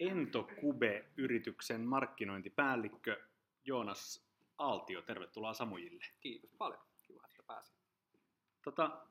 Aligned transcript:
Entokube-yrityksen 0.00 1.80
markkinointipäällikkö 1.80 3.24
Joonas 3.64 4.28
Aaltio. 4.58 5.02
Tervetuloa 5.02 5.54
Samujille. 5.54 6.04
Kiitos 6.20 6.50
paljon. 6.58 6.80
Kiva, 7.02 7.22
että 7.30 7.42
pääsin. 7.46 7.76
Tota, 8.62 9.06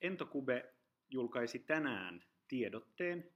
Entokube 0.00 0.74
julkaisi 1.10 1.58
tänään 1.58 2.24
tiedotteen, 2.48 3.32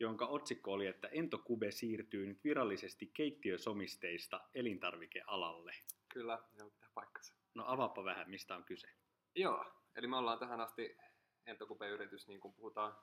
jonka 0.00 0.26
otsikko 0.26 0.72
oli, 0.72 0.86
että 0.86 1.08
Entokube 1.08 1.70
siirtyy 1.70 2.26
nyt 2.26 2.44
virallisesti 2.44 3.10
keittiösomisteista 3.14 4.40
elintarvikealalle. 4.54 5.74
Kyllä, 6.08 6.38
joo, 6.54 6.70
pitää 6.70 6.90
paikkansa. 6.94 7.34
No 7.54 7.64
avaapa 7.66 8.04
vähän, 8.04 8.30
mistä 8.30 8.56
on 8.56 8.64
kyse. 8.64 8.88
Joo, 9.34 9.64
eli 9.96 10.06
me 10.06 10.16
ollaan 10.16 10.38
tähän 10.38 10.60
asti 10.60 10.96
Entokube-yritys, 11.46 12.28
niin 12.28 12.40
kun 12.40 12.54
puhutaan 12.54 12.96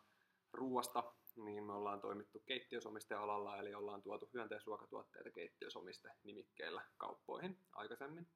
ruoasta, 0.54 1.14
niin 1.36 1.64
me 1.64 1.74
ollaan 1.74 2.02
toimittu 2.02 2.40
keittiösomistealalla, 2.40 3.58
eli 3.58 3.74
ollaan 3.74 4.02
tuotu 4.02 4.30
hyönteisruokatuotteita 4.34 5.32
keittiösomiste 5.32 6.10
nimikkeillä 6.24 6.82
kauppoihin 6.98 7.58
aikaisemmin. 7.72 8.28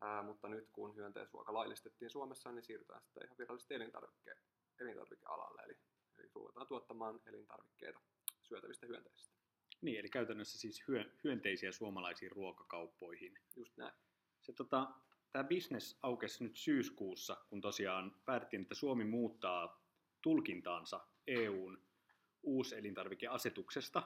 Ää, 0.00 0.22
mutta 0.22 0.48
nyt 0.48 0.68
kun 0.72 0.96
hyönteisruoka 0.96 1.54
laillistettiin 1.54 2.10
Suomessa, 2.10 2.52
niin 2.52 2.64
siirrytään 2.64 3.02
sitten 3.02 3.24
ihan 3.24 3.38
virallisesti 3.38 3.74
elintarvikke- 3.74 4.40
elintarvikealalle, 4.80 5.62
eli, 5.62 5.78
eli 6.18 6.30
ruvetaan 6.34 6.66
tuottamaan 6.66 7.20
elintarvikkeita 7.26 8.00
syötävistä 8.42 8.86
hyönteisistä. 8.86 9.34
Niin, 9.80 10.00
eli 10.00 10.08
käytännössä 10.08 10.58
siis 10.58 10.88
hyö, 10.88 11.04
hyönteisiä 11.24 11.72
suomalaisiin 11.72 12.30
ruokakauppoihin. 12.30 13.38
Just 13.56 13.76
näin. 13.76 13.94
Se, 14.40 14.52
tota, 14.52 14.88
tämä 15.32 15.44
business 15.44 15.98
aukesi 16.02 16.44
nyt 16.44 16.56
syyskuussa, 16.56 17.36
kun 17.48 17.60
tosiaan 17.60 18.16
päätettiin, 18.24 18.62
että 18.62 18.74
Suomi 18.74 19.04
muuttaa 19.04 19.82
tulkintaansa 20.22 21.06
EUn 21.26 21.91
uuselintarvikeasetuksesta 22.42 24.02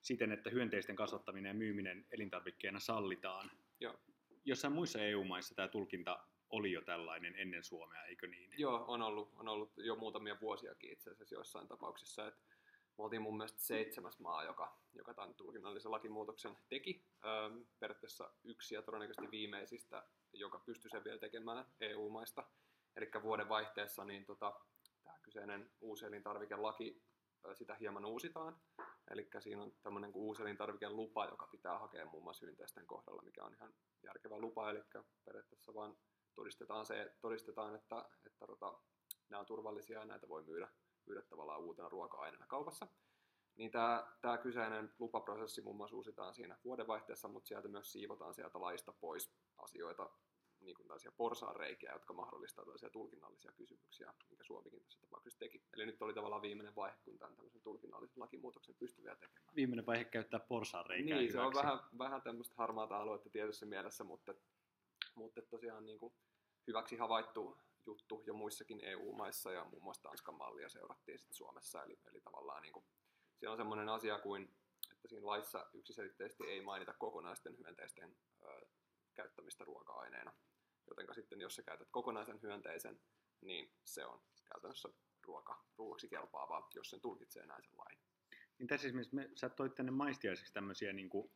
siten, 0.00 0.32
että 0.32 0.50
hyönteisten 0.50 0.96
kasvattaminen 0.96 1.48
ja 1.50 1.54
myyminen 1.54 2.06
elintarvikkeena 2.10 2.80
sallitaan. 2.80 3.50
Joo. 3.80 4.00
Jossain 4.44 4.74
muissa 4.74 4.98
EU-maissa 5.02 5.54
tämä 5.54 5.68
tulkinta 5.68 6.26
oli 6.50 6.72
jo 6.72 6.82
tällainen 6.82 7.34
ennen 7.36 7.64
Suomea, 7.64 8.04
eikö 8.04 8.26
niin? 8.26 8.50
Joo, 8.58 8.84
on 8.88 9.02
ollut, 9.02 9.32
on 9.36 9.48
ollut 9.48 9.72
jo 9.76 9.96
muutamia 9.96 10.36
vuosiakin 10.40 10.92
itse 10.92 11.10
asiassa 11.10 11.34
joissain 11.34 11.68
tapauksissa. 11.68 12.26
Että 12.26 12.40
me 12.98 13.04
oltiin 13.04 13.22
mun 13.22 13.36
mielestä 13.36 13.60
seitsemäs 13.60 14.18
maa, 14.18 14.44
joka, 14.44 14.78
joka 14.92 15.14
tämän 15.14 15.34
tulkinnallisen 15.34 15.90
lakimuutoksen 15.90 16.56
teki. 16.68 17.04
Öö, 17.24 17.50
periaatteessa 17.80 18.30
yksi 18.44 18.74
ja 18.74 18.82
todennäköisesti 18.82 19.30
viimeisistä, 19.30 20.02
joka 20.32 20.58
pystyi 20.58 20.90
sen 20.90 21.04
vielä 21.04 21.18
tekemään 21.18 21.64
EU-maista. 21.80 22.44
Eli 22.96 23.10
vuoden 23.22 23.48
vaihteessa 23.48 24.04
niin 24.04 24.24
tota, 24.24 24.60
tämä 25.02 25.18
kyseinen 25.22 25.70
uusi 25.80 26.06
elintarvikelaki, 26.06 27.02
sitä 27.54 27.74
hieman 27.74 28.04
uusitaan. 28.04 28.56
Eli 29.10 29.28
siinä 29.40 29.62
on 29.62 29.72
tämmöinen 29.82 30.12
kuin 30.12 30.22
uusi 30.22 30.42
elintarvikelupa, 30.42 31.24
joka 31.24 31.46
pitää 31.46 31.78
hakea 31.78 32.06
muun 32.06 32.24
muassa 32.24 32.46
hyönteisten 32.46 32.86
kohdalla, 32.86 33.22
mikä 33.22 33.44
on 33.44 33.54
ihan 33.54 33.74
järkevä 34.02 34.38
lupa. 34.38 34.70
Eli 34.70 34.82
periaatteessa 35.24 35.74
vaan 35.74 35.96
todistetaan, 36.34 36.86
se, 36.86 37.16
todistetaan 37.20 37.74
että, 37.74 38.08
että 38.26 38.46
tota, 38.46 38.78
nämä 39.28 39.40
on 39.40 39.46
turvallisia 39.46 39.98
ja 39.98 40.04
näitä 40.04 40.28
voi 40.28 40.44
myydä, 40.44 40.68
myydä 41.06 41.22
tavallaan 41.22 41.60
uutena 41.60 41.88
ruoka-aineena 41.88 42.46
kaupassa. 42.46 42.86
Niin 43.56 43.70
tämä, 43.70 44.12
tämä 44.20 44.38
kyseinen 44.38 44.94
lupaprosessi 44.98 45.62
muun 45.62 45.76
muassa 45.76 45.96
uusitaan 45.96 46.34
siinä 46.34 46.58
vuodenvaihteessa, 46.64 47.28
mutta 47.28 47.48
sieltä 47.48 47.68
myös 47.68 47.92
siivotaan 47.92 48.34
sieltä 48.34 48.60
laista 48.60 48.92
pois 48.92 49.34
asioita, 49.58 50.10
niin 50.64 50.76
kuin 50.76 50.86
tällaisia 50.86 51.12
porsaanreikiä, 51.16 51.92
jotka 51.92 52.12
mahdollistavat 52.12 52.66
tällaisia 52.66 52.90
tulkinnallisia 52.90 53.52
kysymyksiä, 53.52 54.14
minkä 54.28 54.44
Suomikin 54.44 54.82
tässä 54.82 55.00
tapauksessa 55.00 55.38
teki. 55.38 55.62
Eli 55.74 55.86
nyt 55.86 56.02
oli 56.02 56.14
tavallaan 56.14 56.42
viimeinen 56.42 56.74
vaihe, 56.76 56.96
kun 57.04 57.18
tämän 57.18 57.36
tämmöisen 57.36 57.62
tulkinnallisen 57.62 58.20
lakimuutoksen 58.20 58.74
pystyy 58.74 59.04
vielä 59.04 59.16
tekemään. 59.16 59.54
Viimeinen 59.56 59.86
vaihe 59.86 60.04
käyttää 60.04 60.40
porsaanreikää 60.40 61.18
Niin, 61.18 61.32
se 61.32 61.40
on 61.40 61.52
hyväksi. 61.52 61.66
vähän, 61.66 61.78
vähän 61.98 62.22
tämmöistä 62.22 62.54
harmaata 62.58 62.96
aluetta 62.96 63.30
tietyssä 63.30 63.66
mielessä, 63.66 64.04
mutta, 64.04 64.34
mutta 65.14 65.42
tosiaan 65.42 65.86
niin 65.86 65.98
kuin 65.98 66.14
hyväksi 66.66 66.96
havaittu 66.96 67.58
juttu 67.86 68.22
jo 68.26 68.34
muissakin 68.34 68.80
EU-maissa 68.84 69.52
ja 69.52 69.64
muun 69.64 69.82
muassa 69.82 70.02
Tanskan 70.02 70.34
mallia 70.34 70.68
seurattiin 70.68 71.18
sitten 71.18 71.36
Suomessa. 71.36 71.84
Eli, 71.84 71.98
eli 72.10 72.20
tavallaan 72.20 72.62
niin 72.62 72.72
kuin, 72.72 72.84
siinä 73.38 73.50
on 73.50 73.56
semmoinen 73.56 73.88
asia 73.88 74.18
kuin, 74.18 74.54
että 74.92 75.08
siinä 75.08 75.26
laissa 75.26 75.66
yksiselitteisesti 75.74 76.44
ei 76.44 76.60
mainita 76.60 76.94
kokonaisten 76.98 77.58
hyönteisten 77.58 78.16
ö, 78.42 78.66
käyttämistä 79.14 79.64
ruoka-aineena. 79.64 80.32
Joten 80.90 81.14
sitten 81.14 81.40
jos 81.40 81.56
sä 81.56 81.62
käytät 81.62 81.88
kokonaisen 81.90 82.42
hyönteisen, 82.42 83.00
niin 83.40 83.72
se 83.84 84.06
on 84.06 84.20
käytännössä 84.44 84.88
ruoka, 85.22 85.64
ruoaksi 85.78 86.08
kelpaavaa, 86.08 86.68
jos 86.74 86.90
sen 86.90 87.00
tulkitsee 87.00 87.46
näin 87.46 87.64
sen 87.64 87.78
lain. 87.78 87.98
Niin 88.58 88.66
tässä 88.66 88.86
esimerkiksi 88.86 89.14
me, 89.14 89.30
sä 89.34 89.48
toit 89.48 89.74
tänne 89.74 89.92
maistiaiseksi 89.92 90.52
tämmöisiä 90.52 90.92
niin 90.92 91.10
kuin, 91.10 91.30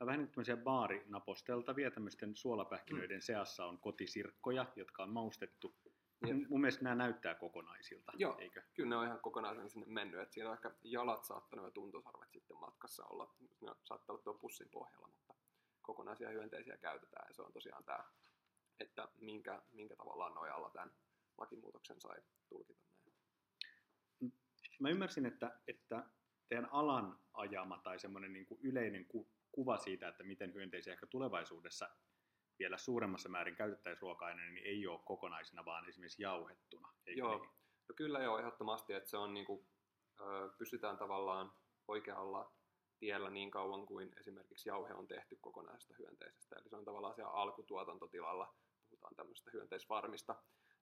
vähän 0.00 0.18
niin 0.18 0.26
kuin 0.26 0.34
tämmöisiä 0.34 0.56
baarinaposteltavia, 0.56 1.90
tämmöisten 1.90 2.36
suolapähkinöiden 2.36 3.16
mm. 3.16 3.22
seassa 3.22 3.64
on 3.66 3.78
kotisirkkoja, 3.78 4.66
jotka 4.76 5.02
on 5.02 5.10
maustettu. 5.10 5.74
Jep. 6.26 6.48
Mun, 6.48 6.60
mielestä 6.60 6.84
nämä 6.84 6.94
näyttää 6.94 7.34
kokonaisilta, 7.34 8.12
Joo. 8.16 8.38
eikö? 8.38 8.62
Kyllä 8.74 8.88
ne 8.88 8.96
on 8.96 9.06
ihan 9.06 9.20
kokonaisen 9.20 9.70
sinne 9.70 9.86
mennyt, 9.86 10.20
että 10.20 10.34
siinä 10.34 10.48
on 10.48 10.54
ehkä 10.54 10.70
jalat 10.82 11.24
saattanut 11.24 11.64
ja 11.64 11.70
tuntosarvet 11.70 12.32
sitten 12.32 12.56
matkassa 12.56 13.04
olla, 13.04 13.34
ne 13.60 13.72
saattaa 13.84 14.14
olla 14.14 14.22
tuo 14.22 14.34
pussin 14.34 14.68
pohjalla, 14.68 15.08
mutta 15.08 15.34
kokonaisia 15.82 16.28
hyönteisiä 16.28 16.76
käytetään 16.76 17.28
ja 17.28 17.34
se 17.34 17.42
on 17.42 17.52
tosiaan 17.52 17.84
tämä, 17.84 18.04
että 18.80 19.08
minkä, 19.18 19.62
minkä 19.72 19.96
tavallaan 19.96 20.34
nojalla 20.34 20.70
tämän 20.70 20.92
lakimuutoksen 21.38 22.00
sai 22.00 22.22
tulkita 22.48 22.82
näin. 22.88 23.00
Mä 24.80 24.90
ymmärsin, 24.90 25.26
että, 25.26 25.60
että 25.68 26.04
teidän 26.48 26.68
alan 26.72 27.18
ajama 27.34 27.78
tai 27.78 27.98
semmoinen 27.98 28.32
niin 28.32 28.46
kuin 28.46 28.60
yleinen 28.62 29.06
ku, 29.06 29.28
kuva 29.52 29.78
siitä, 29.78 30.08
että 30.08 30.24
miten 30.24 30.54
hyönteisiä 30.54 30.92
ehkä 30.92 31.06
tulevaisuudessa 31.06 31.90
vielä 32.58 32.78
suuremmassa 32.78 33.28
määrin 33.28 33.56
käytettäisiin 33.56 34.02
ruoka-aineena, 34.02 34.52
niin 34.52 34.66
ei 34.66 34.86
ole 34.86 35.00
kokonaisena, 35.04 35.64
vaan 35.64 35.88
esimerkiksi 35.88 36.22
jauhettuna. 36.22 36.92
Eikö 37.06 37.18
Joo, 37.18 37.38
Niin? 37.38 37.50
no 37.88 37.94
kyllä 37.96 38.18
joo, 38.18 38.38
ehdottomasti, 38.38 38.92
että 38.92 39.10
se 39.10 39.16
on 39.16 39.34
niinku, 39.34 39.66
ö, 40.20 40.50
pysytään 40.58 40.98
tavallaan 40.98 41.52
oikealla 41.88 42.52
tiellä 42.98 43.30
niin 43.30 43.50
kauan 43.50 43.86
kuin 43.86 44.12
esimerkiksi 44.16 44.68
jauhe 44.68 44.94
on 44.94 45.08
tehty 45.08 45.38
kokonaisesta 45.40 45.94
hyönteisestä. 45.98 46.56
Eli 46.56 46.68
se 46.68 46.76
on 46.76 46.84
tavallaan 46.84 47.14
siellä 47.14 47.32
alkutuotantotilalla, 47.32 48.54
puhutaan 49.00 49.16
tämmöisestä 49.16 49.50
hyönteisfarmista, 49.50 50.34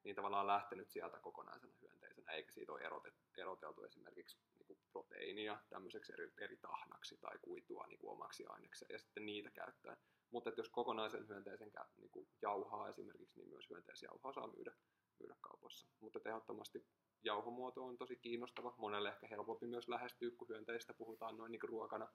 niin 0.05 0.17
tavallaan 0.17 0.47
lähtenyt 0.47 0.91
sieltä 0.91 1.21
kokonaisena 1.21 1.73
hyönteisenä, 1.83 2.33
eikä 2.33 2.53
siitä 2.53 2.73
ole 2.73 2.81
erotettu, 2.81 3.27
eroteltu 3.39 3.83
esimerkiksi 3.83 4.39
niin 4.59 4.79
proteiinia 4.93 5.59
tämmöiseksi 5.71 6.12
eri, 6.12 6.33
eri 6.41 6.56
tahnaksi 6.56 7.17
tai 7.21 7.39
kuitua 7.43 7.87
niin 7.87 7.99
kuin 7.99 8.11
omaksi 8.11 8.45
ainekseen 8.47 8.89
ja 8.93 8.99
sitten 8.99 9.27
niitä 9.27 9.51
käyttää. 9.51 9.97
Mutta 10.31 10.53
jos 10.56 10.69
kokonaisen 10.69 11.29
hyönteisen 11.29 11.73
niin 11.97 12.11
kuin 12.11 12.29
jauhaa 12.43 12.89
esimerkiksi, 12.89 13.39
niin 13.39 13.49
myös 13.49 13.71
hyönteisjauhaa 13.71 14.33
saa 14.33 14.47
myydä, 14.47 14.73
myydä 15.21 15.37
kaupassa. 15.41 15.87
Mutta 16.00 16.21
ehdottomasti 16.25 16.87
jauhomuoto 17.23 17.85
on 17.85 17.99
tosi 17.99 18.17
kiinnostava. 18.17 18.75
Monelle 18.79 19.09
ehkä 19.09 19.27
helpompi 19.27 19.67
myös 19.67 19.89
lähestyä, 19.89 20.31
kun 20.39 20.49
hyönteistä 20.49 20.95
puhutaan 20.95 21.37
noin 21.37 21.53
niin 21.53 21.61
kuin 21.61 21.71
ruokana. 21.71 22.09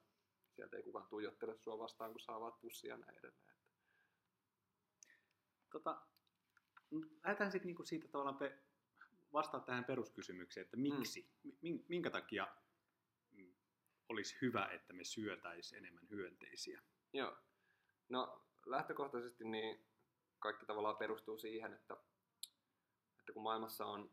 Sieltä 0.56 0.78
ei 0.78 0.84
kukaan 0.84 1.08
tuijottele 1.10 1.58
sua 1.58 1.78
vastaan, 1.78 2.12
kun 2.12 2.20
saa 2.20 2.42
vaan 2.42 2.54
pussia 2.62 2.94
ja 2.94 2.98
näin 2.98 3.18
edelleen. 3.18 3.53
Tota, 5.74 6.02
lähdetään 7.24 7.52
sitten 7.52 7.68
niinku 7.68 7.86
siitä 7.86 8.08
tavallaan 8.08 8.38
pe- 8.38 8.60
vastaa 9.34 9.60
tähän 9.60 9.86
peruskysymykseen, 9.86 10.64
että 10.66 10.78
miksi, 10.78 11.30
mm. 11.44 11.80
minkä 11.88 12.10
takia 12.10 12.48
mm, 13.32 13.54
olisi 14.10 14.38
hyvä, 14.42 14.66
että 14.66 14.94
me 14.94 15.04
syötäisiin 15.04 15.78
enemmän 15.78 16.10
hyönteisiä. 16.10 16.82
Joo. 17.14 17.38
No 18.10 18.46
lähtökohtaisesti 18.66 19.44
niin 19.44 19.86
kaikki 20.40 20.66
tavallaan 20.66 20.98
perustuu 20.98 21.38
siihen, 21.38 21.74
että, 21.74 21.98
että 23.20 23.34
kun 23.34 23.44
maailmassa 23.44 23.86
on 23.86 24.12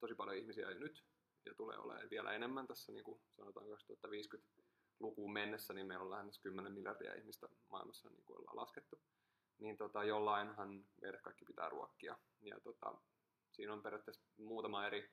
tosi 0.00 0.14
paljon 0.14 0.36
ihmisiä 0.36 0.70
jo 0.70 0.78
nyt 0.78 1.04
ja 1.46 1.54
tulee 1.54 1.78
olemaan 1.78 2.10
vielä 2.10 2.32
enemmän 2.32 2.66
tässä 2.66 2.92
niin 2.92 3.04
kuin 3.04 3.20
sanotaan 3.36 3.66
2050-lukuun 3.66 5.32
mennessä, 5.32 5.74
niin 5.74 5.86
meillä 5.86 6.04
on 6.04 6.10
lähes 6.10 6.38
10 6.38 6.72
miljardia 6.72 7.14
ihmistä 7.14 7.48
maailmassa 7.70 8.10
niin 8.10 8.24
kuin 8.24 8.38
ollaan 8.38 8.56
laskettu, 8.56 9.00
niin 9.60 9.76
tota, 9.76 10.04
jollainhan 10.04 10.84
meidät 11.02 11.22
kaikki 11.22 11.44
pitää 11.44 11.68
ruokkia. 11.68 12.18
Ja 12.40 12.60
tota, 12.60 12.94
siinä 13.52 13.72
on 13.72 13.82
periaatteessa 13.82 14.22
muutama 14.38 14.86
eri, 14.86 15.10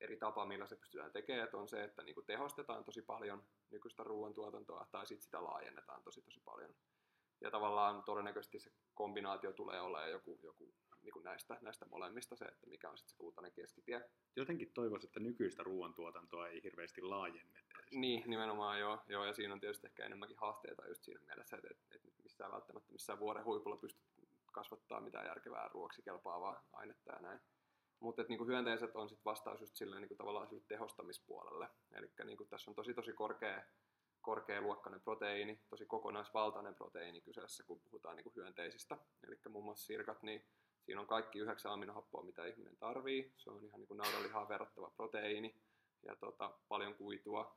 eri 0.00 0.16
tapa, 0.16 0.46
millä 0.46 0.66
se 0.66 0.76
pystytään 0.76 1.12
tekemään. 1.12 1.44
Että 1.44 1.56
on 1.56 1.68
se, 1.68 1.84
että 1.84 2.02
niin 2.02 2.14
kuin 2.14 2.26
tehostetaan 2.26 2.84
tosi 2.84 3.02
paljon 3.02 3.42
nykyistä 3.70 4.02
ruoantuotantoa 4.04 4.86
tai 4.90 5.06
sitten 5.06 5.24
sitä 5.24 5.44
laajennetaan 5.44 6.02
tosi 6.02 6.22
tosi 6.22 6.40
paljon. 6.44 6.74
Ja 7.40 7.50
tavallaan 7.50 8.02
todennäköisesti 8.04 8.58
se 8.58 8.70
kombinaatio 8.94 9.52
tulee 9.52 9.80
olemaan 9.80 10.10
joku, 10.10 10.40
joku 10.42 10.74
niin 11.08 11.12
kuin 11.12 11.24
näistä, 11.24 11.58
näistä 11.60 11.86
molemmista 11.86 12.36
se, 12.36 12.44
että 12.44 12.66
mikä 12.66 12.90
on 12.90 12.98
sitten 12.98 13.10
se 13.10 13.16
kultainen 13.16 13.52
keskitie. 13.52 14.10
Jotenkin 14.36 14.72
toivoisin, 14.74 15.08
että 15.08 15.20
nykyistä 15.20 15.62
ruoantuotantoa 15.62 16.48
ei 16.48 16.62
hirveästi 16.62 17.02
laajennettaisi. 17.02 17.98
Niin, 17.98 18.24
nimenomaan 18.26 18.80
joo, 18.80 18.98
joo, 19.06 19.24
ja 19.24 19.32
siinä 19.34 19.54
on 19.54 19.60
tietysti 19.60 19.86
ehkä 19.86 20.06
enemmänkin 20.06 20.38
haasteita 20.40 20.86
just 20.88 21.04
siinä 21.04 21.20
mielessä, 21.26 21.56
että, 21.56 21.68
että, 21.70 22.08
että 22.08 22.22
missään 22.22 22.52
välttämättä 22.52 22.92
missään 22.92 23.18
vuoren 23.18 23.44
huipulla 23.44 23.76
pystyt 23.76 24.02
kasvattaa 24.52 25.00
mitään 25.00 25.26
järkevää 25.26 25.68
ruoksi 25.72 26.02
kelpaavaa 26.02 26.64
ainetta 26.72 27.12
ja 27.12 27.20
näin. 27.20 27.40
Mutta 28.00 28.24
niin 28.28 28.46
hyönteiset 28.46 28.96
on 28.96 29.08
sitten 29.08 29.24
vastaus 29.24 29.60
just 29.60 29.76
silleen, 29.76 30.00
niin 30.02 30.08
kuin 30.08 30.18
tavallaan 30.18 30.48
sille 30.48 30.62
tehostamispuolelle. 30.68 31.68
Eli 31.92 32.10
niin 32.24 32.48
tässä 32.48 32.70
on 32.70 32.74
tosi 32.74 32.94
tosi 32.94 33.12
korkea 33.12 33.62
korkealuokkainen 34.20 35.00
proteiini, 35.00 35.60
tosi 35.68 35.86
kokonaisvaltainen 35.86 36.74
proteiini 36.74 37.20
kyseessä, 37.20 37.64
kun 37.64 37.80
puhutaan 37.80 38.16
niin 38.16 38.24
kuin 38.24 38.36
hyönteisistä. 38.36 38.98
Eli 39.26 39.38
muun 39.48 39.64
muassa 39.64 39.86
sirkat, 39.86 40.22
niin 40.22 40.44
siinä 40.88 41.00
on 41.00 41.06
kaikki 41.06 41.38
yhdeksän 41.38 41.72
aminohappoa, 41.72 42.22
mitä 42.22 42.46
ihminen 42.46 42.76
tarvii. 42.76 43.32
Se 43.36 43.50
on 43.50 43.64
ihan 43.64 43.80
niin 43.80 43.88
kuin 43.88 43.98
naudanlihaan 43.98 44.48
verrattava 44.48 44.90
proteiini 44.96 45.54
ja 46.02 46.16
tota, 46.16 46.58
paljon 46.68 46.94
kuitua, 46.94 47.56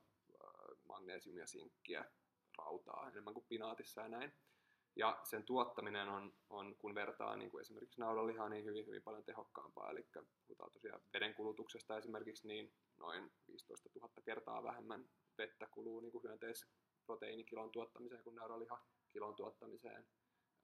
magneesiumia, 0.88 1.46
sinkkiä, 1.46 2.04
rautaa 2.58 3.08
enemmän 3.08 3.34
kuin 3.34 3.46
pinaatissa 3.48 4.00
ja 4.00 4.08
näin. 4.08 4.32
Ja 4.96 5.20
sen 5.24 5.44
tuottaminen 5.44 6.08
on, 6.08 6.32
on 6.50 6.76
kun 6.78 6.94
vertaa 6.94 7.36
niin 7.36 7.50
kuin 7.50 7.60
esimerkiksi 7.60 8.00
naudanlihaa, 8.00 8.48
niin 8.48 8.64
hyvin, 8.64 8.86
hyvin 8.86 9.02
paljon 9.02 9.24
tehokkaampaa. 9.24 9.90
Eli 9.90 10.06
puhutaan 10.46 10.72
tosiaan 10.72 11.00
vedenkulutuksesta 11.12 11.98
esimerkiksi, 11.98 12.48
niin 12.48 12.72
noin 12.98 13.32
15 13.48 13.90
000 13.94 14.12
kertaa 14.24 14.62
vähemmän 14.62 15.08
vettä 15.38 15.66
kuluu 15.70 16.00
niin 16.00 16.12
kuin 16.12 16.24
hyönteisproteiinikilon 16.24 17.72
tuottamiseen 17.72 18.22
kuin 18.24 18.36
naudanlihakilon 18.36 19.36
tuottamiseen. 19.36 20.06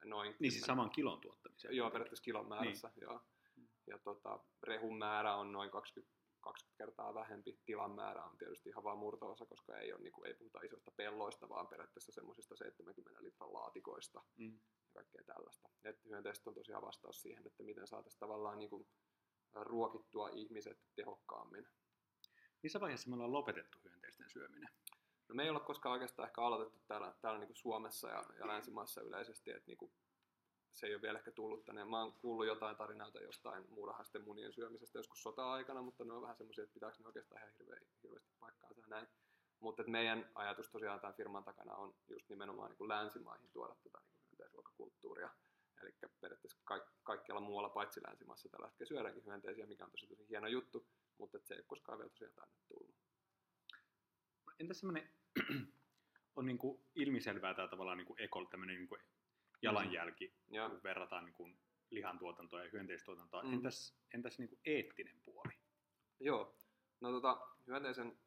Noin 0.05 0.37
niin 0.39 0.53
siis 0.53 0.65
saman 0.65 0.91
kilon 0.91 1.21
tuottamiseen? 1.21 1.77
Joo, 1.77 1.91
periaatteessa 1.91 2.25
kilon 2.25 2.49
määrässä. 2.49 2.89
Niin. 2.89 3.03
Joo. 3.03 3.21
Ja 3.87 3.99
tota, 3.99 4.41
rehun 4.63 4.99
määrä 4.99 5.35
on 5.35 5.53
noin 5.53 5.71
20 5.71 6.19
20 6.41 6.79
kertaa 6.79 7.15
vähempi. 7.15 7.59
Tilan 7.67 7.91
määrä 7.91 8.25
on 8.25 8.39
tietysti 8.39 8.69
ihan 8.69 8.85
vain 8.85 8.99
murto-osa, 8.99 9.47
koska 9.47 9.79
ei, 9.79 9.93
ole, 9.93 10.03
niin 10.03 10.13
kuin, 10.13 10.27
ei 10.27 10.35
puhuta 10.35 10.61
isoista 10.61 10.91
pelloista, 10.97 11.49
vaan 11.49 11.69
periaatteessa 11.69 12.13
semmoisista 12.13 12.57
70 12.57 13.23
litran 13.23 13.53
laatikoista 13.53 14.23
mm. 14.37 14.53
ja 14.85 14.91
kaikkea 14.93 15.25
tällaista. 15.25 15.69
Et 15.85 16.05
hyönteiset 16.05 16.47
on 16.47 16.55
tosiaan 16.55 16.83
vastaus 16.83 17.23
siihen, 17.23 17.47
että 17.47 17.63
miten 17.63 17.87
saataisiin 17.87 18.21
tavallaan 18.21 18.59
niin 18.59 18.71
kuin, 18.71 18.89
ruokittua 19.53 20.29
ihmiset 20.29 20.79
tehokkaammin. 20.95 21.69
Missä 22.63 22.81
vaiheessa 22.81 23.11
me 23.11 23.15
ollaan 23.15 23.33
lopetettu 23.33 23.79
hyönteisten 23.85 24.31
syöminen? 24.31 24.69
No 25.29 25.35
me 25.35 25.43
ei 25.43 25.51
ole 25.51 25.61
koskaan 25.61 25.93
oikeastaan 25.93 26.29
ehkä 26.29 26.43
aloitettu 26.43 26.81
täällä, 26.87 27.15
täällä 27.21 27.39
niin 27.39 27.49
kuin 27.49 27.57
Suomessa 27.57 28.09
ja, 28.09 28.25
ja 28.39 28.47
länsimaissa 28.47 29.03
yleisesti, 29.03 29.51
että 29.51 29.67
niin 29.67 29.79
kuin 29.79 29.93
se 30.73 30.87
ei 30.87 30.95
ole 30.95 31.03
vielä 31.03 31.19
ehkä 31.19 31.31
tullut 31.31 31.65
tänne. 31.65 31.85
Mä 31.85 32.01
oon 32.01 32.13
kuullut 32.13 32.47
jotain 32.47 32.77
tarinoita 32.77 33.21
jostain 33.21 33.65
muurahaisten 33.71 34.25
munien 34.25 34.53
syömisestä 34.53 34.99
joskus 34.99 35.23
sota-aikana, 35.23 35.83
mutta 35.83 36.05
ne 36.05 36.13
on 36.13 36.23
vähän 36.23 36.37
semmoisia, 36.37 36.65
että 36.65 36.75
pitääkö 36.75 36.97
ne 36.99 37.07
oikeastaan 37.07 37.43
ihan 37.43 37.55
hirveä, 37.59 37.81
hirveästi 38.03 38.33
paikkaansa 38.41 38.83
näin. 38.89 39.09
Mutta 39.61 39.83
meidän 39.87 40.31
ajatus 40.35 40.71
tosiaan 40.71 41.01
tämän 41.01 41.15
firman 41.15 41.45
takana 41.45 41.75
on 41.75 41.95
just 42.09 42.29
nimenomaan 42.29 42.71
niin 42.71 42.79
kuin 42.79 42.89
länsimaihin 42.89 43.51
tuoda 43.53 43.75
tätä 43.75 43.99
niin 44.01 44.29
hyönteisruokakulttuuria. 44.31 45.31
Eli 45.83 45.95
periaatteessa 46.21 46.59
kaik- 46.65 46.93
kaikkialla 47.03 47.41
muualla 47.41 47.69
paitsi 47.69 48.01
länsimaissa 48.07 48.49
tällä 48.49 48.67
hetkellä 48.67 48.89
syödäänkin 48.89 49.27
hyönteisiä, 49.27 49.67
mikä 49.67 49.85
on 49.85 49.91
tosi, 49.91 50.07
tosi 50.07 50.29
hieno 50.29 50.47
juttu, 50.47 50.87
mutta 51.19 51.39
se 51.39 51.55
ei 51.55 51.59
ole 51.59 51.65
koskaan 51.67 51.99
vielä 51.99 52.11
tosiaan 52.11 52.35
tänne 52.35 52.55
tullut. 52.69 52.97
Entä 54.61 54.75
semmoinen 54.75 55.11
on 56.37 56.47
niin 56.47 56.59
kuin 56.59 56.83
ilmiselvää 56.95 57.55
tämä 57.55 57.69
tavallaan 57.69 57.99
niin 57.99 58.07
kuin 58.07 58.21
ekol, 58.21 58.45
tämmöinen 58.45 58.77
niin 58.77 58.89
kuin 58.89 59.01
jalanjälki, 59.63 60.35
mm. 60.47 60.71
kun 60.71 60.83
verrataan 60.83 61.25
niin 61.25 61.35
kuin 61.35 61.59
lihantuotantoa 61.91 62.65
ja 62.65 62.71
hyönteistuotantoa. 62.71 63.43
Mm. 63.43 63.53
Entäs, 63.53 63.99
entäs 64.15 64.39
niin 64.39 64.49
kuin 64.49 64.61
eettinen 64.65 65.21
puoli? 65.25 65.53
Joo, 66.21 66.57
no 67.01 67.11
tota, 67.11 67.49
hyönteisen 67.67 68.19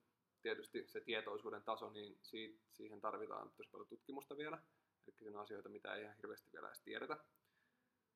tietysti 0.41 0.87
se 0.87 1.01
tietoisuuden 1.01 1.63
taso, 1.63 1.89
niin 1.89 2.17
siitä, 2.21 2.59
siihen 2.71 3.01
tarvitaan 3.01 3.51
tosi 3.57 3.69
paljon 3.69 3.87
tutkimusta 3.87 4.37
vielä. 4.37 4.63
Eli 5.07 5.15
siinä 5.17 5.37
on 5.37 5.43
asioita, 5.43 5.69
mitä 5.69 5.95
ei 5.95 6.03
ihan 6.03 6.15
hirveästi 6.15 6.49
vielä 6.53 6.67
edes 6.67 6.81
tiedetä. 6.81 7.17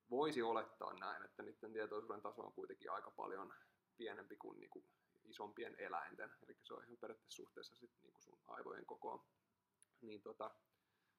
Voisi 0.09 0.41
olettaa 0.41 0.93
näin, 0.93 1.23
että 1.25 1.43
niiden 1.43 1.73
tietoisuuden 1.73 2.21
taso 2.21 2.41
on 2.41 2.53
kuitenkin 2.53 2.91
aika 2.91 3.11
paljon 3.11 3.53
pienempi 3.97 4.35
kuin, 4.37 4.59
niin 4.59 4.69
kuin 4.69 4.85
isompien 5.27 5.75
eläinten. 5.77 6.31
Eli 6.43 6.57
se 6.63 6.73
on 6.73 6.83
ihan 6.83 6.97
periaatteessa 6.97 7.35
suhteessa 7.35 7.75
sit, 7.75 7.91
niin 8.01 8.13
kuin 8.13 8.23
sun 8.23 8.39
aivojen 8.47 8.85
kokoon. 8.85 9.23
Niin 10.01 10.21
tota, 10.21 10.51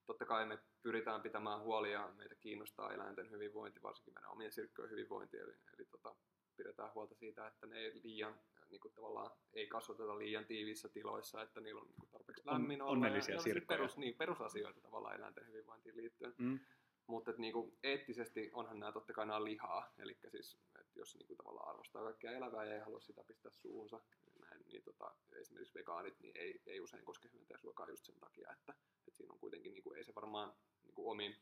totta 0.06 0.24
kai 0.24 0.46
me 0.46 0.58
pyritään 0.82 1.22
pitämään 1.22 1.60
huoli 1.60 1.92
ja 1.92 2.12
meitä 2.16 2.34
kiinnostaa 2.34 2.92
eläinten 2.92 3.30
hyvinvointi, 3.30 3.82
varsinkin 3.82 4.14
meidän 4.14 4.32
omien 4.32 4.52
sirkkojen 4.52 4.90
hyvinvointi, 4.90 5.36
eli, 5.36 5.54
eli 5.78 5.86
tota, 5.90 6.16
pidetään 6.56 6.94
huolta 6.94 7.14
siitä, 7.14 7.46
että 7.46 7.66
ne 7.66 7.78
ei 7.78 8.00
liian 8.04 8.40
niin 8.70 8.80
kuin 8.80 8.94
tavallaan 8.94 9.30
ei 9.52 9.66
kasvateta 9.66 10.18
liian 10.18 10.44
tiiviissä 10.44 10.88
tiloissa, 10.88 11.42
että 11.42 11.60
niillä 11.60 11.80
on 11.80 11.86
niin 11.86 11.98
kuin 11.98 12.10
tarpeeksi 12.10 12.46
lämmin 12.46 12.82
olla. 12.82 12.92
Onnellisia 12.92 13.34
ja, 13.34 13.40
sirkkoja. 13.40 13.78
Perus, 13.78 13.96
niin, 13.96 14.14
perusasioita 14.14 14.80
tavallaan 14.80 15.16
eläinten 15.16 15.46
hyvinvointiin 15.46 15.96
liittyen. 15.96 16.34
Mm. 16.38 16.60
Mutta 17.06 17.32
niin 17.38 17.52
kuin, 17.52 17.78
eettisesti 17.82 18.50
onhan 18.52 18.78
nämä 18.78 18.92
totta 18.92 19.12
kai 19.12 19.26
nämä 19.26 19.44
lihaa, 19.44 19.92
eli 19.98 20.18
siis, 20.28 20.58
jos 20.94 21.16
niin 21.16 21.26
kuin, 21.26 21.36
tavallaan 21.36 21.68
arvostaa 21.68 22.02
kaikkea 22.02 22.32
elävää 22.32 22.64
ja 22.64 22.74
ei 22.74 22.80
halua 22.80 23.00
sitä 23.00 23.24
pistää 23.24 23.52
suuhunsa, 23.52 24.00
näin, 24.40 24.62
niin 24.66 24.82
tota, 24.82 25.14
esimerkiksi 25.32 25.74
vegaanit 25.74 26.20
niin 26.20 26.36
ei, 26.36 26.62
ei 26.66 26.80
usein 26.80 27.04
koske 27.04 27.28
hyönteisruokaa 27.32 27.90
just 27.90 28.04
sen 28.04 28.20
takia, 28.20 28.52
että, 28.52 28.74
että 29.08 29.16
siinä 29.16 29.32
on 29.32 29.38
kuitenkin, 29.38 29.72
niin 29.72 29.82
kuin, 29.82 29.98
ei 29.98 30.04
se 30.04 30.14
varmaan 30.14 30.54
niin 30.84 30.94
kuin 30.94 31.10
omin 31.10 31.36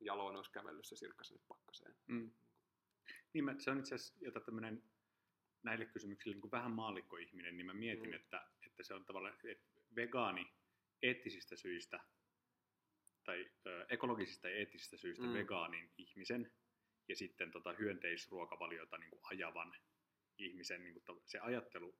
jaloin 0.00 0.36
olisi 0.36 0.52
kävellyt 0.52 0.86
se 0.86 0.96
sirkka 0.96 1.24
sinne 1.24 1.42
pakkaseen. 1.48 1.96
Mm. 2.06 2.30
Niin, 3.32 3.44
mä, 3.44 3.54
se 3.58 3.70
on 3.70 3.78
itse 3.78 3.94
asiassa, 3.94 4.14
jota 4.20 4.40
tämmöinen 4.40 4.82
näille 5.62 5.86
kysymyksille 5.86 6.34
niin 6.34 6.40
kuin 6.40 6.50
vähän 6.50 6.72
maallikkoihminen, 6.72 7.56
niin 7.56 7.66
mä 7.66 7.74
mietin, 7.74 8.10
mm. 8.10 8.14
että, 8.14 8.46
että 8.66 8.82
se 8.82 8.94
on 8.94 9.04
tavallaan 9.04 9.34
että 9.44 9.66
vegaani 9.96 10.52
eettisistä 11.02 11.56
syistä 11.56 12.00
tai 13.28 13.50
ö, 13.66 13.86
ekologisista 13.88 14.48
ja 14.48 14.56
eettisistä 14.56 14.96
syistä 14.96 15.26
mm. 15.26 15.32
vegaanin 15.32 15.90
ihmisen 15.98 16.52
ja 17.08 17.16
sitten 17.16 17.50
tota 17.50 17.72
hyönteisruokavaliota 17.72 18.98
niin 18.98 19.10
kuin 19.10 19.20
ajavan 19.22 19.76
ihmisen 20.38 20.82
niin 20.82 20.94
kuin 20.94 21.22
se 21.24 21.38
ajattelu 21.38 21.98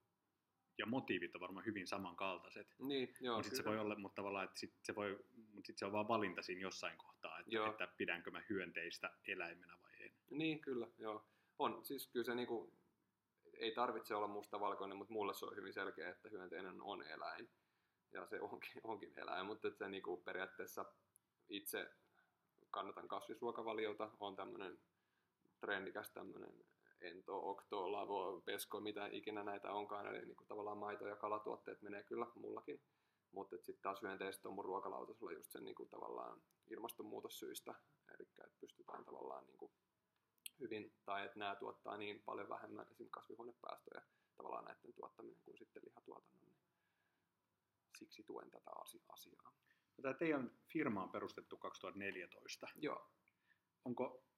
ja 0.78 0.86
motiivit 0.86 1.34
on 1.34 1.40
varmaan 1.40 1.66
hyvin 1.66 1.86
samankaltaiset. 1.86 2.74
Niin, 2.78 3.14
joo, 3.20 3.36
mutta 3.36 3.56
se 3.56 3.64
voi 3.64 3.78
olla, 3.78 3.98
mutta 3.98 4.16
tavallaan, 4.16 4.44
että 4.44 4.60
sit 4.60 4.74
se, 4.82 4.94
voi, 4.94 5.18
mutta 5.52 5.66
sit 5.66 5.78
se 5.78 5.86
on 5.86 5.92
vaan 5.92 6.08
valinta 6.08 6.42
siinä 6.42 6.60
jossain 6.60 6.98
kohtaa, 6.98 7.38
että, 7.38 7.66
että 7.70 7.94
pidänkö 7.96 8.30
mä 8.30 8.42
hyönteistä 8.50 9.10
eläimenä 9.28 9.78
vai 9.82 9.92
en. 10.00 10.12
Niin, 10.30 10.60
kyllä, 10.60 10.86
joo. 10.98 11.28
On, 11.58 11.84
siis 11.84 12.08
kyllä 12.12 12.24
se 12.24 12.34
niinku, 12.34 12.78
ei 13.58 13.74
tarvitse 13.74 14.14
olla 14.14 14.28
mustavalkoinen, 14.28 14.96
mutta 14.96 15.12
mulle 15.12 15.34
se 15.34 15.44
on 15.44 15.56
hyvin 15.56 15.72
selkeä, 15.72 16.10
että 16.10 16.28
hyönteinen 16.28 16.80
on 16.80 17.02
eläin. 17.02 17.50
Ja 18.12 18.26
se 18.26 18.40
onkin, 18.40 18.80
onkin 18.84 19.12
eläin, 19.18 19.46
mutta 19.46 19.70
se 19.70 19.88
niinku 19.88 20.16
periaatteessa 20.16 20.84
itse 21.48 21.90
kannatan 22.70 23.08
kasvisruokavaliota, 23.08 24.10
on 24.20 24.36
tämmöinen 24.36 24.78
trendikäs 25.60 26.10
tämmöinen 26.10 26.64
ento, 27.00 27.50
okto, 27.50 27.92
lavo, 27.92 28.42
pesko, 28.44 28.80
mitä 28.80 29.06
ikinä 29.06 29.44
näitä 29.44 29.72
onkaan, 29.72 30.06
eli 30.06 30.26
niin 30.26 30.36
kuin 30.36 30.48
tavallaan 30.48 30.78
maito- 30.78 31.06
ja 31.06 31.16
kalatuotteet 31.16 31.82
menee 31.82 32.02
kyllä 32.02 32.26
mullakin. 32.34 32.80
Mutta 33.32 33.56
sitten 33.56 33.82
taas 33.82 34.02
hyönteiset 34.02 34.46
on 34.46 34.54
mun 34.54 34.64
ruokalautasella 34.64 35.32
just 35.32 35.50
sen 35.50 35.64
niin 35.64 35.74
kuin 35.74 35.88
tavallaan 35.88 36.42
ilmastonmuutossyistä, 36.70 37.74
eli 38.08 38.22
että 38.22 38.48
pystytään 38.60 39.04
tavallaan 39.04 39.46
niin 39.46 39.58
kuin 39.58 39.72
hyvin, 40.60 40.92
tai 41.04 41.26
että 41.26 41.38
nämä 41.38 41.56
tuottaa 41.56 41.96
niin 41.96 42.22
paljon 42.22 42.48
vähemmän 42.48 42.86
esimerkiksi 42.90 43.10
kasvihuonepäästöjä 43.10 44.02
tavallaan 44.36 44.64
näiden 44.64 44.92
tuottaminen 44.92 45.42
kuin 45.44 45.58
sitten 45.58 45.82
lihatuotannon, 45.84 46.40
niin 46.46 46.56
siksi 47.98 48.22
tuen 48.22 48.50
tätä 48.50 48.70
asiaa. 48.82 49.08
Tämä 50.02 50.14
teidän 50.14 50.50
firma 50.72 51.02
on 51.02 51.10
perustettu 51.10 51.56
2014. 51.56 52.68
Joo. 52.76 53.10
Onko 53.84 54.28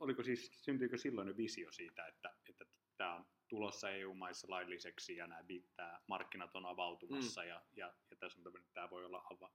oliko 0.00 0.22
siis, 0.22 0.50
syntyykö 0.52 0.98
silloin 0.98 1.28
jo 1.28 1.36
visio 1.36 1.72
siitä, 1.72 2.06
että, 2.06 2.34
että 2.48 2.64
tämä 2.96 3.14
on 3.14 3.26
tulossa 3.48 3.90
EU-maissa 3.90 4.46
lailliseksi 4.50 5.16
ja 5.16 5.26
nämä, 5.26 5.42
tämä 5.76 6.00
markkinat 6.08 6.56
on 6.56 6.66
avautumassa 6.66 7.40
mm. 7.40 7.48
ja, 7.48 7.62
ja, 7.76 7.94
ja 8.10 8.16
tässä 8.16 8.40
on 8.40 8.44
tämmöinen, 8.44 8.62
että 8.62 8.74
tämä 8.74 8.90
voi 8.90 9.04
olla 9.04 9.26
ava, 9.30 9.50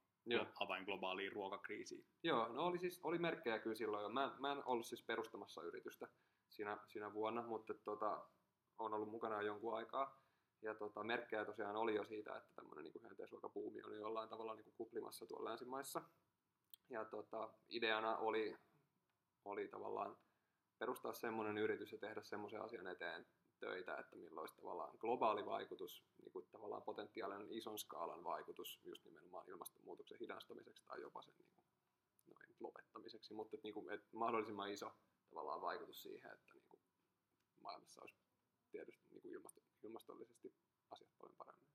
avain 0.60 0.84
globaaliin 0.84 1.32
ruokakriisiin? 1.32 2.06
Joo, 2.24 2.48
no 2.48 2.66
oli, 2.66 2.80
siis, 2.80 3.00
oli 3.04 3.18
merkkejä 3.18 3.60
kyllä 3.60 3.76
silloin 3.76 4.04
jo. 4.04 4.10
Mä, 4.10 4.36
mä 4.40 4.52
en 4.52 4.66
ollut 4.66 4.86
siis 4.86 5.04
perustamassa 5.04 5.64
yritystä 5.64 6.08
siinä, 6.50 6.78
siinä 6.88 7.14
vuonna, 7.14 7.48
mutta 7.48 7.74
tota, 7.74 8.26
on 8.78 8.94
ollut 8.94 9.10
mukana 9.10 9.42
jonkun 9.42 9.76
aikaa. 9.76 10.22
Ja 10.62 10.76
tota, 10.76 11.04
merkkejä 11.04 11.46
tosiaan 11.46 11.76
oli 11.76 11.96
jo 11.96 12.06
siitä, 12.06 12.38
että 12.38 12.52
tämmöinen 12.56 12.84
niin 12.84 13.06
oli 13.06 13.16
jollain 14.20 14.30
tavalla 14.30 14.56
niin 14.56 14.64
kuin 14.64 14.76
kuplimassa 14.78 15.26
tuolla 15.26 15.50
länsimaissa. 15.50 16.02
Ja 16.90 17.06
tota, 17.06 17.50
ideana 17.70 18.18
oli 18.18 18.58
oli 19.46 19.68
tavallaan 19.68 20.18
perustaa 20.80 21.14
semmoinen 21.14 21.58
yritys 21.58 21.92
ja 21.92 21.98
tehdä 21.98 22.22
semmoisen 22.24 22.62
asian 22.62 22.88
eteen 22.88 23.28
töitä, 23.60 23.98
että 23.98 24.16
millä 24.16 24.42
olisi 24.42 24.56
tavallaan 24.56 24.98
globaali 25.00 25.46
vaikutus, 25.46 26.04
niin 26.22 26.32
kuin 26.32 26.48
tavallaan 26.52 26.84
potentiaalinen 26.84 27.52
ison 27.52 27.80
skaalan 27.80 28.24
vaikutus 28.24 28.80
just 28.84 29.06
nimenomaan 29.06 29.50
ilmastonmuutoksen 29.50 30.20
hidastamiseksi 30.20 30.84
tai 30.86 31.02
jopa 31.02 31.22
sen 31.22 31.34
niin 31.38 31.48
kuin, 31.48 31.66
noin, 32.34 32.56
lopettamiseksi, 32.60 33.34
mutta 33.34 33.56
että, 33.56 33.66
niin 33.68 33.74
kuin, 33.74 33.94
että 33.94 34.08
mahdollisimman 34.18 34.72
iso 34.72 34.92
tavallaan 35.30 35.62
vaikutus 35.62 36.02
siihen, 36.02 36.32
että 36.32 36.54
niin 36.54 36.68
kuin, 36.68 36.82
maailmassa 37.60 38.02
olisi 38.02 38.18
tietysti 38.72 39.06
niin 39.10 39.22
kuin 39.22 39.34
ilmasto, 39.34 39.62
ilmastollisesti 39.84 40.54
asiat 40.92 41.12
paljon 41.18 41.36
paremmin. 41.38 41.70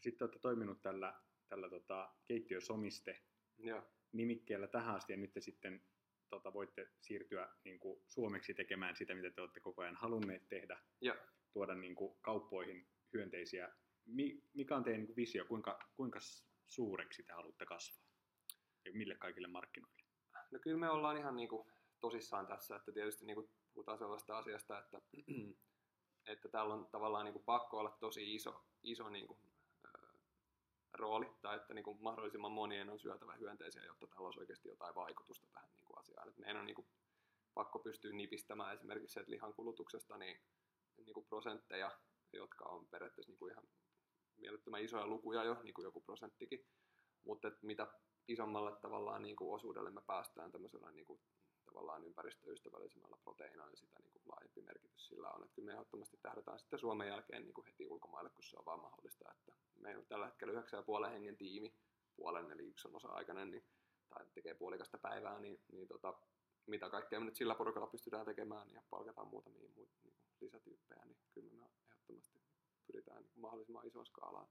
Sitten 0.00 0.24
olette 0.24 0.38
toiminut 0.38 0.82
tällä, 0.82 1.20
tällä 1.54 1.70
tota, 1.70 2.14
keittiösomiste 2.26 3.22
Joo. 3.58 3.82
nimikkeellä 4.12 4.66
tähän 4.66 4.94
asti 4.94 5.12
ja 5.12 5.16
nyt 5.16 5.32
te 5.32 5.40
sitten 5.40 5.84
tota, 6.30 6.52
voitte 6.52 6.88
siirtyä 7.00 7.48
niin 7.64 7.78
kuin, 7.78 8.02
suomeksi 8.08 8.54
tekemään 8.54 8.96
sitä, 8.96 9.14
mitä 9.14 9.30
te 9.30 9.40
olette 9.40 9.60
koko 9.60 9.82
ajan 9.82 9.96
halunneet 9.96 10.48
tehdä, 10.48 10.80
ja. 11.00 11.16
tuoda 11.52 11.74
niin 11.74 11.94
kuin, 11.94 12.16
kauppoihin 12.20 12.86
hyönteisiä. 13.12 13.72
Mi, 14.06 14.42
mikä 14.54 14.76
on 14.76 14.84
teidän 14.84 15.00
niin 15.00 15.06
kuin, 15.06 15.16
visio, 15.16 15.44
kuinka, 15.44 15.78
kuinka 15.96 16.18
suureksi 16.66 17.22
te 17.22 17.32
haluatte 17.32 17.66
kasvaa? 17.66 18.04
Ja 18.84 18.92
mille 18.92 19.14
kaikille 19.14 19.48
markkinoille? 19.48 20.02
No 20.50 20.58
kyllä 20.58 20.78
me 20.78 20.90
ollaan 20.90 21.16
ihan 21.16 21.36
niin 21.36 21.48
kuin 21.48 21.68
tosissaan 22.00 22.46
tässä, 22.46 22.76
että 22.76 22.92
tietysti 22.92 23.26
niin 23.26 23.34
kuin 23.34 23.50
puhutaan 23.74 23.98
sellaista 23.98 24.38
asiasta, 24.38 24.78
että, 24.78 25.00
että 26.32 26.48
täällä 26.48 26.74
on 26.74 26.86
tavallaan 26.86 27.24
niin 27.24 27.32
kuin 27.32 27.44
pakko 27.44 27.78
olla 27.78 27.96
tosi 28.00 28.34
iso, 28.34 28.64
iso 28.82 29.08
niin 29.08 29.26
kuin, 29.26 29.38
rooli, 30.94 31.34
tai 31.42 31.56
että 31.56 31.74
niin 31.74 31.84
kuin 31.84 32.02
mahdollisimman 32.02 32.52
monien 32.52 32.90
on 32.90 32.98
syötävä 32.98 33.34
hyönteisiä, 33.34 33.84
jotta 33.84 34.06
tällä 34.06 34.26
olisi 34.26 34.40
oikeasti 34.40 34.68
jotain 34.68 34.94
vaikutusta 34.94 35.46
tähän 35.52 35.70
niin 35.72 35.84
kuin 35.84 35.98
asiaan. 35.98 36.28
Et 36.28 36.38
meidän 36.38 36.56
on 36.56 36.66
niin 36.66 36.74
kuin 36.74 36.88
pakko 37.54 37.78
pystyä 37.78 38.12
nipistämään 38.12 38.74
esimerkiksi 38.74 39.20
että 39.20 39.30
lihan 39.30 39.54
kulutuksesta 39.54 40.18
niin, 40.18 40.40
niin 40.96 41.14
kuin 41.14 41.26
prosentteja, 41.26 41.90
jotka 42.32 42.64
on 42.64 42.86
periaatteessa 42.86 43.30
niin 43.30 43.38
kuin 43.38 43.52
ihan 43.52 43.68
mielettömän 44.36 44.82
isoja 44.82 45.06
lukuja 45.06 45.44
jo, 45.44 45.56
niin 45.62 45.74
kuin 45.74 45.84
joku 45.84 46.00
prosenttikin, 46.00 46.66
mutta 47.24 47.52
mitä 47.62 47.86
isommalle 48.28 48.76
tavallaan 48.80 49.22
niin 49.22 49.36
kuin 49.36 49.54
osuudelle 49.54 49.90
me 49.90 50.02
päästään 50.06 50.52
tämmöisellä 50.52 50.92
niin 50.92 51.06
kuin, 51.06 51.20
tavallaan 51.74 52.04
ympäristöystävällisemmällä 52.04 53.16
proteiinilla, 53.16 53.66
niin 53.66 53.76
sitä 53.76 53.98
niin 53.98 54.12
kuin 54.12 54.22
laajempi 54.26 54.62
merkitys 54.62 55.06
sillä 55.06 55.30
on. 55.30 55.42
Että 55.42 55.54
kyllä 55.54 55.66
me 55.66 55.72
ehdottomasti 55.72 56.16
tähdätään 56.22 56.58
sitten 56.58 56.78
Suomen 56.78 57.08
jälkeen 57.08 57.42
niin 57.42 57.54
kuin 57.54 57.66
heti 57.66 57.86
ulkomaille, 57.86 58.30
kun 58.30 58.44
se 58.44 58.56
on 58.58 58.64
vaan 58.64 58.80
mahdollista. 58.80 59.32
Että 59.32 59.52
meillä 59.80 60.00
on 60.00 60.06
tällä 60.06 60.26
hetkellä 60.26 60.60
9,5 61.06 61.10
hengen 61.12 61.36
tiimi, 61.36 61.74
puolen 62.16 62.50
eli 62.50 62.62
yksi 62.62 62.88
on 62.88 62.96
osa-aikainen, 62.96 63.50
niin, 63.50 63.64
tai 64.08 64.26
tekee 64.34 64.54
puolikasta 64.54 64.98
päivää, 64.98 65.38
niin, 65.40 65.60
niin 65.72 65.88
tota, 65.88 66.14
mitä 66.66 66.90
kaikkea 66.90 67.20
me 67.20 67.26
nyt 67.26 67.36
sillä 67.36 67.54
porukalla 67.54 67.86
pystytään 67.86 68.26
tekemään 68.26 68.70
ja 68.70 68.82
palkataan 68.90 69.28
muutamia 69.28 69.70
muita 69.76 69.92
niin 70.02 70.14
lisätyyppejä, 70.40 71.04
niin 71.04 71.18
kyllä 71.34 71.52
me 71.52 71.70
ehdottomasti 71.90 72.40
pyritään 72.86 73.22
niin 73.22 73.40
mahdollisimman 73.40 73.86
isoon 73.86 74.06
skaalaan. 74.06 74.48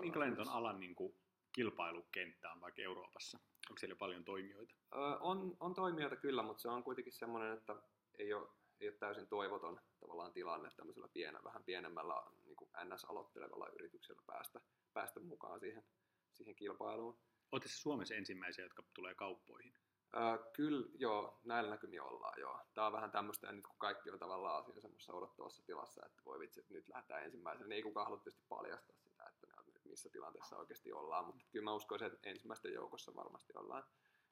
Minkälainen 0.00 0.40
on 0.40 0.48
alan 0.48 0.80
niin 0.80 0.94
kuin, 0.94 1.14
kilpailukenttä 1.54 2.52
on 2.52 2.60
vaikka 2.60 2.82
Euroopassa? 2.82 3.38
Onko 3.70 3.78
siellä 3.78 3.96
paljon 3.96 4.24
toimijoita? 4.24 4.74
Öö, 4.94 5.00
on, 5.20 5.56
on 5.60 5.74
toimijoita 5.74 6.16
kyllä, 6.16 6.42
mutta 6.42 6.62
se 6.62 6.68
on 6.68 6.84
kuitenkin 6.84 7.12
semmoinen, 7.12 7.52
että 7.52 7.76
ei 8.18 8.34
ole, 8.34 8.48
ei 8.80 8.88
ole 8.88 8.96
täysin 8.96 9.28
toivoton 9.28 9.80
tavallaan 10.00 10.32
tilanne 10.32 10.70
tämmöisellä 10.76 11.08
pienä, 11.08 11.40
vähän 11.44 11.64
pienemmällä 11.64 12.14
niin 12.44 12.56
kuin 12.56 12.70
NS-aloittelevalla 12.84 13.68
yrityksellä 13.68 14.22
päästä, 14.26 14.60
päästä 14.92 15.20
mukaan 15.20 15.60
siihen, 15.60 15.84
siihen 16.32 16.56
kilpailuun. 16.56 17.18
Olette 17.52 17.68
se 17.68 17.78
Suomessa 17.78 18.14
ensimmäisiä, 18.14 18.64
jotka 18.64 18.82
tulee 18.94 19.14
kauppoihin? 19.14 19.74
Öö, 20.16 20.38
kyllä, 20.52 20.86
joo, 20.98 21.40
näillä 21.44 21.70
näkymin 21.70 22.02
ollaan, 22.02 22.40
joo. 22.40 22.60
Tämä 22.74 22.86
on 22.86 22.92
vähän 22.92 23.10
tämmöistä, 23.10 23.52
nyt 23.52 23.66
kun 23.66 23.76
kaikki 23.78 24.10
on 24.10 24.18
tavallaan 24.18 24.64
siinä 24.64 24.80
semmoisessa 24.80 25.12
odottavassa 25.12 25.66
tilassa, 25.66 26.06
että 26.06 26.22
voi 26.24 26.38
vitsi, 26.38 26.60
että 26.60 26.74
nyt 26.74 26.88
lähdetään 26.88 27.24
ensimmäisenä, 27.24 27.68
niin 27.68 27.76
ei 27.76 27.82
kukaan 27.82 28.06
halua 28.06 28.18
tietysti 28.18 28.44
paljastaa 28.48 28.96
sitä, 28.96 29.24
että, 29.28 29.46
ne 29.46 29.52
on, 29.58 29.64
että 29.68 29.83
missä 29.94 30.10
tilanteessa 30.10 30.56
oikeasti 30.56 30.92
ollaan, 30.92 31.24
mutta 31.24 31.44
kyllä 31.52 31.64
mä 31.64 31.74
uskoisin, 31.74 32.06
että 32.06 32.30
ensimmäisten 32.30 32.72
joukossa 32.72 33.14
varmasti 33.14 33.52
ollaan. 33.56 33.84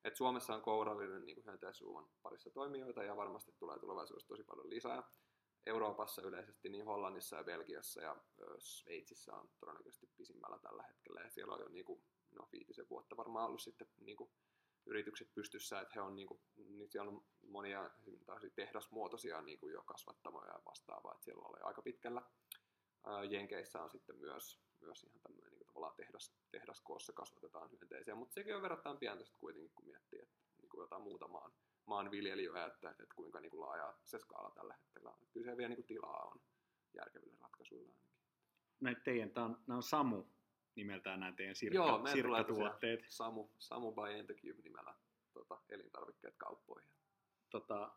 Et 0.04 0.16
Suomessa 0.16 0.54
on 0.54 0.62
kourallinen 0.62 1.26
niin 1.26 1.45
hyönteissuuman 1.45 2.09
parissa 2.23 2.50
toimijoita, 2.50 3.02
ja 3.02 3.16
varmasti 3.16 3.52
tulee 3.59 3.78
tulevaisuudessa 3.78 4.28
tosi 4.28 4.45
paljon 4.45 4.71
lisää. 4.71 5.02
Euroopassa 5.66 6.23
yleisesti, 6.23 6.69
niin 6.69 6.85
Hollannissa 6.85 7.37
ja 7.37 7.45
Belgiassa 7.45 8.02
ja 8.02 8.16
Sveitsissä 8.59 9.35
on 9.35 9.50
todennäköisesti 9.61 10.11
pisimmällä 10.16 10.59
tällä 10.59 10.83
hetkellä, 10.83 11.21
ja 11.21 11.31
siellä 11.31 11.54
on 11.54 11.61
jo 11.61 11.69
niin 11.69 11.85
kuin, 11.85 12.02
no, 12.31 12.49
viitisen 12.52 12.88
vuotta 12.90 13.16
varmaan 13.16 13.47
ollut 13.47 13.62
sitten 13.62 13.88
niin 14.00 14.16
kuin, 14.16 14.31
yritykset 14.87 15.35
pystyssä, 15.35 15.81
että 15.81 15.95
he 15.95 16.00
on, 16.00 16.16
niin 16.16 16.28
kuin, 16.28 16.40
niin 16.57 16.90
siellä 16.90 17.11
on 17.11 17.25
monia 17.42 17.90
tehdasmuotoisia 18.54 19.42
niin 19.42 19.59
kuin 19.59 19.73
jo 19.73 19.83
kasvattamoja 19.83 20.52
ja 20.52 20.62
vastaavaa, 20.66 21.12
että 21.12 21.25
siellä 21.25 21.42
oli 21.47 21.61
aika 21.62 21.83
pitkällä. 21.83 22.23
Jenkeissä 23.31 23.83
on 23.83 23.90
sitten 23.90 24.19
myös, 24.19 24.61
myös 24.81 25.04
ihan 25.04 25.35
tavallaan 25.72 25.96
tehdas, 25.96 26.34
tehdaskoossa 26.50 27.12
kasvatetaan 27.12 27.70
hyönteisiä, 27.70 28.14
mutta 28.14 28.34
sekin 28.34 28.56
on 28.56 28.62
verrattain 28.62 28.98
pientä 28.98 29.24
sitten 29.24 29.40
kuitenkin, 29.40 29.72
kun 29.74 29.86
miettii, 29.86 30.20
että 30.22 30.36
niin 30.58 30.68
kuin 30.68 30.80
jotain 30.80 31.02
muuta 31.02 31.28
maan, 31.28 31.52
maanviljelijöitä, 31.86 32.66
että, 32.66 32.90
että 32.90 33.14
kuinka 33.14 33.40
niin 33.40 33.50
kuin 33.50 33.60
laaja 33.60 33.94
se 34.04 34.18
skaala 34.18 34.50
tällä 34.50 34.74
hetkellä 34.74 35.10
on. 35.10 35.18
Kyllä 35.32 35.50
se 35.50 35.56
vielä 35.56 35.68
niin 35.68 35.76
kuin 35.76 35.86
tilaa 35.86 36.24
on 36.24 36.40
järkeville 36.94 37.36
ratkaisuille 37.40 37.92
ainakin. 37.92 38.12
Näitä 38.80 39.00
teidän, 39.00 39.30
tämä 39.30 39.46
on, 39.46 39.62
nämä 39.66 39.76
on 39.76 39.82
Samu 39.82 40.24
nimeltään 40.74 41.20
nämä 41.20 41.32
teidän 41.32 41.54
sirkka, 41.54 41.76
Joo, 41.76 42.06
sirkkatuotteet. 42.06 43.04
Samu, 43.08 43.48
Samu 43.58 43.92
by 43.92 44.12
Entecube 44.18 44.62
nimellä 44.62 44.94
tota, 45.32 45.58
elintarvikkeet 45.68 46.34
kauppoihin. 46.36 46.90
Tota, 47.50 47.92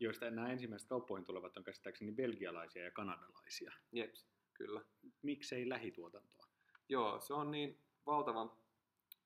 joista 0.00 0.30
nämä 0.30 0.52
ensimmäiset 0.52 0.88
kauppoihin 0.88 1.24
tulevat 1.24 1.56
on 1.56 1.64
käsittääkseni 1.64 2.12
belgialaisia 2.12 2.84
ja 2.84 2.90
kanadalaisia. 2.90 3.72
Jeps, 3.92 4.26
kyllä. 4.54 4.84
Miksei 5.22 5.68
lähituotantoa? 5.68 6.43
Joo, 6.88 7.20
se 7.20 7.34
on 7.34 7.50
niin 7.50 7.84
valtavan 8.06 8.52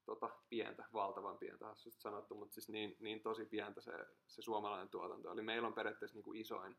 tota, 0.05 0.31
pientä, 0.49 0.85
valtavan 0.93 1.39
pientä 1.39 1.67
hassusti 1.67 2.01
sanottu, 2.01 2.35
mutta 2.35 2.55
siis 2.55 2.69
niin, 2.69 2.97
niin 3.01 3.23
tosi 3.23 3.45
pientä 3.45 3.81
se, 3.81 3.93
se 4.27 4.43
suomalainen 4.43 4.89
tuotanto. 4.89 5.33
Eli 5.33 5.43
meillä 5.43 5.69
on 5.69 5.75
periaatteessa 5.75 6.17
niin 6.17 6.25
kuin 6.25 6.41
isoin 6.41 6.77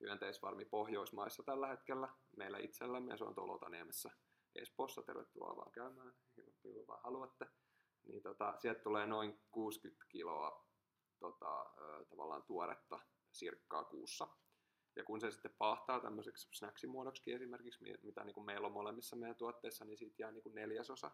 hyönteisfarmi 0.00 0.64
Pohjoismaissa 0.64 1.42
tällä 1.42 1.68
hetkellä, 1.68 2.08
meillä 2.36 2.58
itsellämme, 2.58 3.10
ja 3.10 3.16
se 3.16 3.24
on 3.24 3.34
Tolotaniemessä 3.34 4.10
Espoossa, 4.54 5.02
tervetuloa 5.02 5.56
vaan 5.56 5.72
käymään, 5.72 6.14
milloin 6.64 6.86
vaan 6.86 7.02
haluatte. 7.04 7.46
Niin 8.08 8.22
tota, 8.22 8.54
sieltä 8.58 8.80
tulee 8.80 9.06
noin 9.06 9.40
60 9.50 10.04
kiloa 10.08 10.66
tota, 11.18 11.66
tavallaan 12.08 12.42
tuoretta 12.42 13.00
sirkkaa 13.32 13.84
kuussa. 13.84 14.28
Ja 14.96 15.04
kun 15.04 15.20
se 15.20 15.30
sitten 15.30 15.54
pahtaa 15.58 16.00
tämmöiseksi 16.00 16.48
snacksimuodoksi 16.52 17.32
esimerkiksi, 17.32 17.84
mitä 18.02 18.24
niin 18.24 18.34
kuin 18.34 18.46
meillä 18.46 18.66
on 18.66 18.72
molemmissa 18.72 19.16
meidän 19.16 19.36
tuotteissa, 19.36 19.84
niin 19.84 19.98
siitä 19.98 20.22
jää 20.22 20.32
niin 20.32 20.42
kuin 20.42 20.54
neljäsosa. 20.54 21.10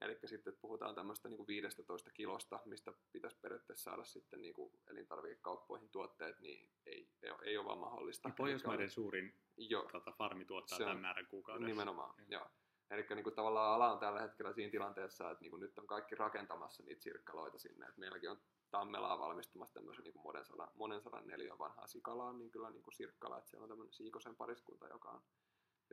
Eli 0.00 0.18
sitten 0.24 0.56
puhutaan 0.60 0.94
tämmöistä 0.94 1.28
niin 1.28 1.36
kuin 1.36 1.46
15 1.46 2.10
kilosta, 2.10 2.60
mistä 2.64 2.92
pitäisi 3.12 3.38
periaatteessa 3.40 3.90
saada 3.90 4.04
sitten 4.04 4.42
niin 4.42 4.54
kuin 4.54 4.72
elintarvikekauppoihin 4.90 5.90
tuotteet, 5.90 6.40
niin 6.40 6.70
ei, 6.86 7.08
ei, 7.22 7.30
ole, 7.30 7.38
ei 7.42 7.56
ole 7.56 7.66
vaan 7.66 7.78
mahdollista. 7.78 8.30
Pohjoismaiden 8.36 8.90
suurin 8.90 9.34
jo, 9.56 9.88
tota, 9.92 10.12
farmi 10.12 10.44
tuottaa 10.44 10.78
tämän 10.78 11.00
määrän 11.00 11.26
kuukaudessa. 11.26 11.68
Nimenomaan, 11.68 12.14
joo. 12.18 12.40
joo. 12.40 12.50
Eli 12.90 13.06
niin 13.10 13.24
kuin 13.24 13.34
tavallaan 13.34 13.74
ala 13.74 13.92
on 13.92 13.98
tällä 13.98 14.20
hetkellä 14.20 14.52
siinä 14.52 14.70
tilanteessa, 14.70 15.30
että 15.30 15.42
niin 15.42 15.50
kuin 15.50 15.60
nyt 15.60 15.78
on 15.78 15.86
kaikki 15.86 16.14
rakentamassa 16.14 16.82
niitä 16.82 17.02
sirkkaloita 17.02 17.58
sinne. 17.58 17.86
Et 17.86 17.96
meilläkin 17.96 18.30
on 18.30 18.40
Tammelaa 18.70 19.18
valmistumassa 19.18 19.74
tämmöisen 19.74 20.04
niin 20.04 20.22
monen, 20.22 20.44
sadan, 20.44 20.68
monen 20.74 21.02
sadan 21.02 21.26
neliön 21.26 21.58
vanhaa 21.58 21.86
sikalaa, 21.86 22.32
niin 22.32 22.50
kyllä 22.50 22.70
niin 22.70 22.82
kuin 22.82 22.94
sirkkala, 22.94 23.38
että 23.38 23.50
siellä 23.50 23.64
on 23.64 23.68
tämmöinen 23.68 23.92
Siikosen 23.92 24.36
pariskunta, 24.36 24.88
joka 24.88 25.10
on, 25.10 25.22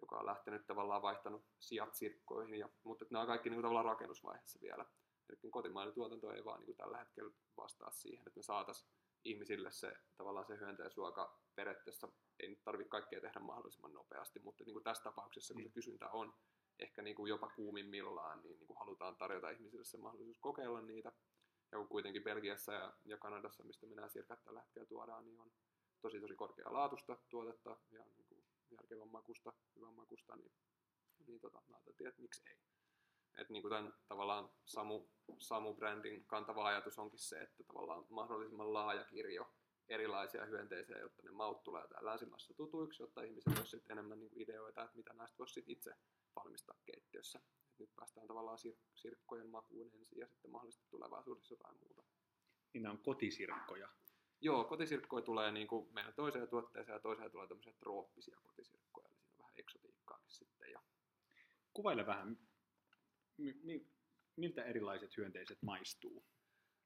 joka 0.01 0.19
on 0.19 0.25
lähtenyt 0.25 0.67
tavallaan 0.67 1.01
vaihtanut 1.01 1.45
sijat 1.59 1.95
sirkkoihin, 1.95 2.59
ja, 2.59 2.69
mutta 2.83 3.05
nämä 3.09 3.21
on 3.21 3.27
kaikki 3.27 3.49
niin 3.49 3.55
kuin 3.55 3.63
tavallaan 3.63 3.85
rakennusvaiheessa 3.85 4.59
vielä. 4.61 4.85
Eli 5.29 5.51
kotimainen 5.51 5.93
tuotanto 5.93 6.31
ei 6.31 6.45
vaan 6.45 6.59
niin 6.59 6.65
kuin 6.65 6.77
tällä 6.77 6.97
hetkellä 6.97 7.31
vastaa 7.57 7.91
siihen, 7.91 8.27
että 8.27 8.39
me 8.39 8.43
saataisiin 8.43 8.89
ihmisille 9.23 9.71
se 9.71 9.93
tavallaan 10.17 10.45
se 10.45 10.57
hyönteisruoka 10.57 11.39
periaatteessa 11.55 12.07
ei 12.39 12.49
nyt 12.49 12.63
tarvitse 12.63 12.89
kaikkea 12.89 13.21
tehdä 13.21 13.39
mahdollisimman 13.39 13.93
nopeasti, 13.93 14.39
mutta 14.39 14.63
niin 14.63 14.73
kuin 14.73 14.83
tässä 14.83 15.03
tapauksessa, 15.03 15.53
kun 15.53 15.63
se 15.63 15.69
mm. 15.69 15.73
kysyntä 15.73 16.09
on 16.09 16.33
ehkä 16.79 17.01
niin 17.01 17.15
kuin 17.15 17.29
jopa 17.29 17.49
kuumimmillaan, 17.55 18.41
niin, 18.43 18.59
niin 18.59 18.67
kuin 18.67 18.79
halutaan 18.79 19.15
tarjota 19.15 19.49
ihmisille 19.49 19.85
se 19.85 19.97
mahdollisuus 19.97 20.39
kokeilla 20.39 20.81
niitä. 20.81 21.11
Ja 21.71 21.77
kun 21.77 21.87
kuitenkin 21.87 22.23
Belgiassa 22.23 22.73
ja, 22.73 22.93
ja 23.05 23.17
Kanadassa, 23.17 23.63
mistä 23.63 23.85
me 23.85 23.95
nämä 23.95 24.09
sirkat 24.09 24.43
tällä 24.43 24.61
hetkellä 24.61 24.87
tuodaan, 24.87 25.25
niin 25.25 25.39
on 25.39 25.51
tosi 26.01 26.19
tosi 26.19 26.35
korkealaatuista 26.35 27.17
tuotetta 27.29 27.77
ja 27.91 28.05
niin 28.05 28.25
kuin 28.27 28.43
järkevän 28.71 29.09
makusta, 29.09 29.53
hyvän 29.75 29.93
makusta, 29.93 30.35
niin, 30.35 30.51
niin 31.27 31.39
tota, 31.39 31.61
mä 31.67 31.75
ajattelin, 31.75 32.09
että 32.09 32.21
miksi 32.21 32.43
ei. 32.49 32.57
Et 33.37 33.49
niin 33.49 33.61
kuin 33.61 33.69
tämän 33.69 33.93
tavallaan 34.07 34.49
Samu, 34.65 35.07
Samu-brändin 35.37 36.25
kantava 36.27 36.67
ajatus 36.67 36.99
onkin 36.99 37.19
se, 37.19 37.41
että 37.41 37.63
tavallaan 37.63 38.05
mahdollisimman 38.09 38.73
laaja 38.73 39.03
kirjo 39.03 39.53
erilaisia 39.89 40.45
hyönteisiä, 40.45 40.97
jotta 40.97 41.23
ne 41.23 41.31
maut 41.31 41.63
tulee 41.63 41.87
täällä 41.87 42.09
länsimaissa 42.09 42.53
tutuiksi, 42.53 43.03
jotta 43.03 43.23
ihmisillä 43.23 43.59
olisi 43.59 43.83
enemmän 43.89 44.19
niin 44.19 44.29
kuin 44.29 44.41
ideoita, 44.41 44.83
että 44.83 44.97
mitä 44.97 45.13
näistä 45.13 45.37
voisi 45.37 45.63
itse 45.67 45.91
valmistaa 46.35 46.75
keittiössä. 46.85 47.39
Et 47.71 47.79
nyt 47.79 47.95
päästään 47.95 48.27
tavallaan 48.27 48.57
sir- 48.57 48.79
sirkkojen 48.95 49.49
makuun 49.49 49.91
ensin 49.93 50.19
ja 50.19 50.27
sitten 50.27 50.51
mahdollisesti 50.51 50.85
tulevaisuudessa 50.89 51.53
jotain 51.53 51.77
muuta. 51.79 52.03
Niin 52.73 52.83
nämä 52.83 52.93
on 52.93 53.03
kotisirkkoja. 53.03 53.89
Joo, 54.41 54.63
kotisirkkoja 54.63 55.25
tulee 55.25 55.51
niin 55.51 55.67
kuin 55.67 55.93
meidän 55.93 56.13
toiseen 56.13 56.47
tuotteeseen 56.47 56.93
ja 56.93 56.99
toiseen 56.99 57.31
tulee 57.31 57.47
tämmöisiä 57.47 57.73
trooppisia 57.73 58.39
kotisirkkoja, 58.43 59.07
eli 59.07 59.17
siinä 59.17 59.33
on 59.33 59.39
vähän 59.39 59.53
eksotiikkaakin 59.57 60.31
sitten. 60.31 60.71
Ja... 60.71 60.81
Kuvaile 61.73 62.05
vähän, 62.05 62.37
mi- 63.37 63.87
miltä 64.35 64.63
erilaiset 64.63 65.17
hyönteiset 65.17 65.61
maistuu? 65.61 66.25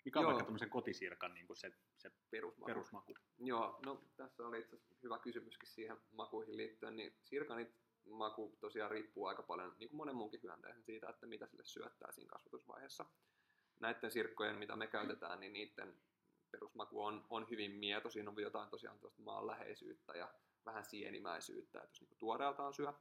Mikä 0.05 0.19
on 0.19 0.23
Joo. 0.23 0.31
vaikka 0.31 0.45
tämmöisen 0.45 0.69
kotisirkan 0.69 1.33
niin 1.33 1.47
kuin 1.47 1.57
se, 1.57 1.71
se 1.97 2.11
perusmaku. 2.29 2.65
perusmaku? 2.65 3.13
Joo, 3.37 3.79
no 3.85 4.03
tässä 4.15 4.47
oli 4.47 4.59
itse 4.59 4.75
asiassa 4.75 4.95
hyvä 5.03 5.19
kysymyskin 5.19 5.69
siihen 5.69 5.97
makuihin 6.11 6.57
liittyen, 6.57 6.95
niin 6.95 7.15
sirkanit 7.23 7.75
maku 8.09 8.57
tosiaan 8.59 8.91
riippuu 8.91 9.25
aika 9.25 9.43
paljon, 9.43 9.75
niin 9.79 9.89
kuin 9.89 9.97
monen 9.97 10.15
muunkin 10.15 10.43
hyönteisen 10.43 10.83
siitä, 10.83 11.09
että 11.09 11.25
mitä 11.25 11.47
sille 11.47 11.63
syöttää 11.65 12.11
siinä 12.11 12.29
kasvatusvaiheessa. 12.29 13.05
Näiden 13.79 14.11
sirkkojen, 14.11 14.57
mitä 14.57 14.75
me 14.75 14.87
käytetään, 14.87 15.39
niin 15.39 15.53
niiden 15.53 16.01
perusmaku 16.51 17.03
on, 17.03 17.25
on 17.29 17.49
hyvin 17.49 17.71
mieto. 17.71 18.09
Siinä 18.09 18.29
on 18.29 18.41
jotain 18.41 18.69
tosiaan 18.69 18.99
tuosta 18.99 19.21
maanläheisyyttä 19.21 20.13
ja 20.17 20.33
vähän 20.65 20.85
sienimäisyyttä, 20.85 21.81
että 21.81 21.91
jos 21.91 22.09
niin 22.09 22.17
tuoreeltaan 22.17 22.73
syö 22.73 22.93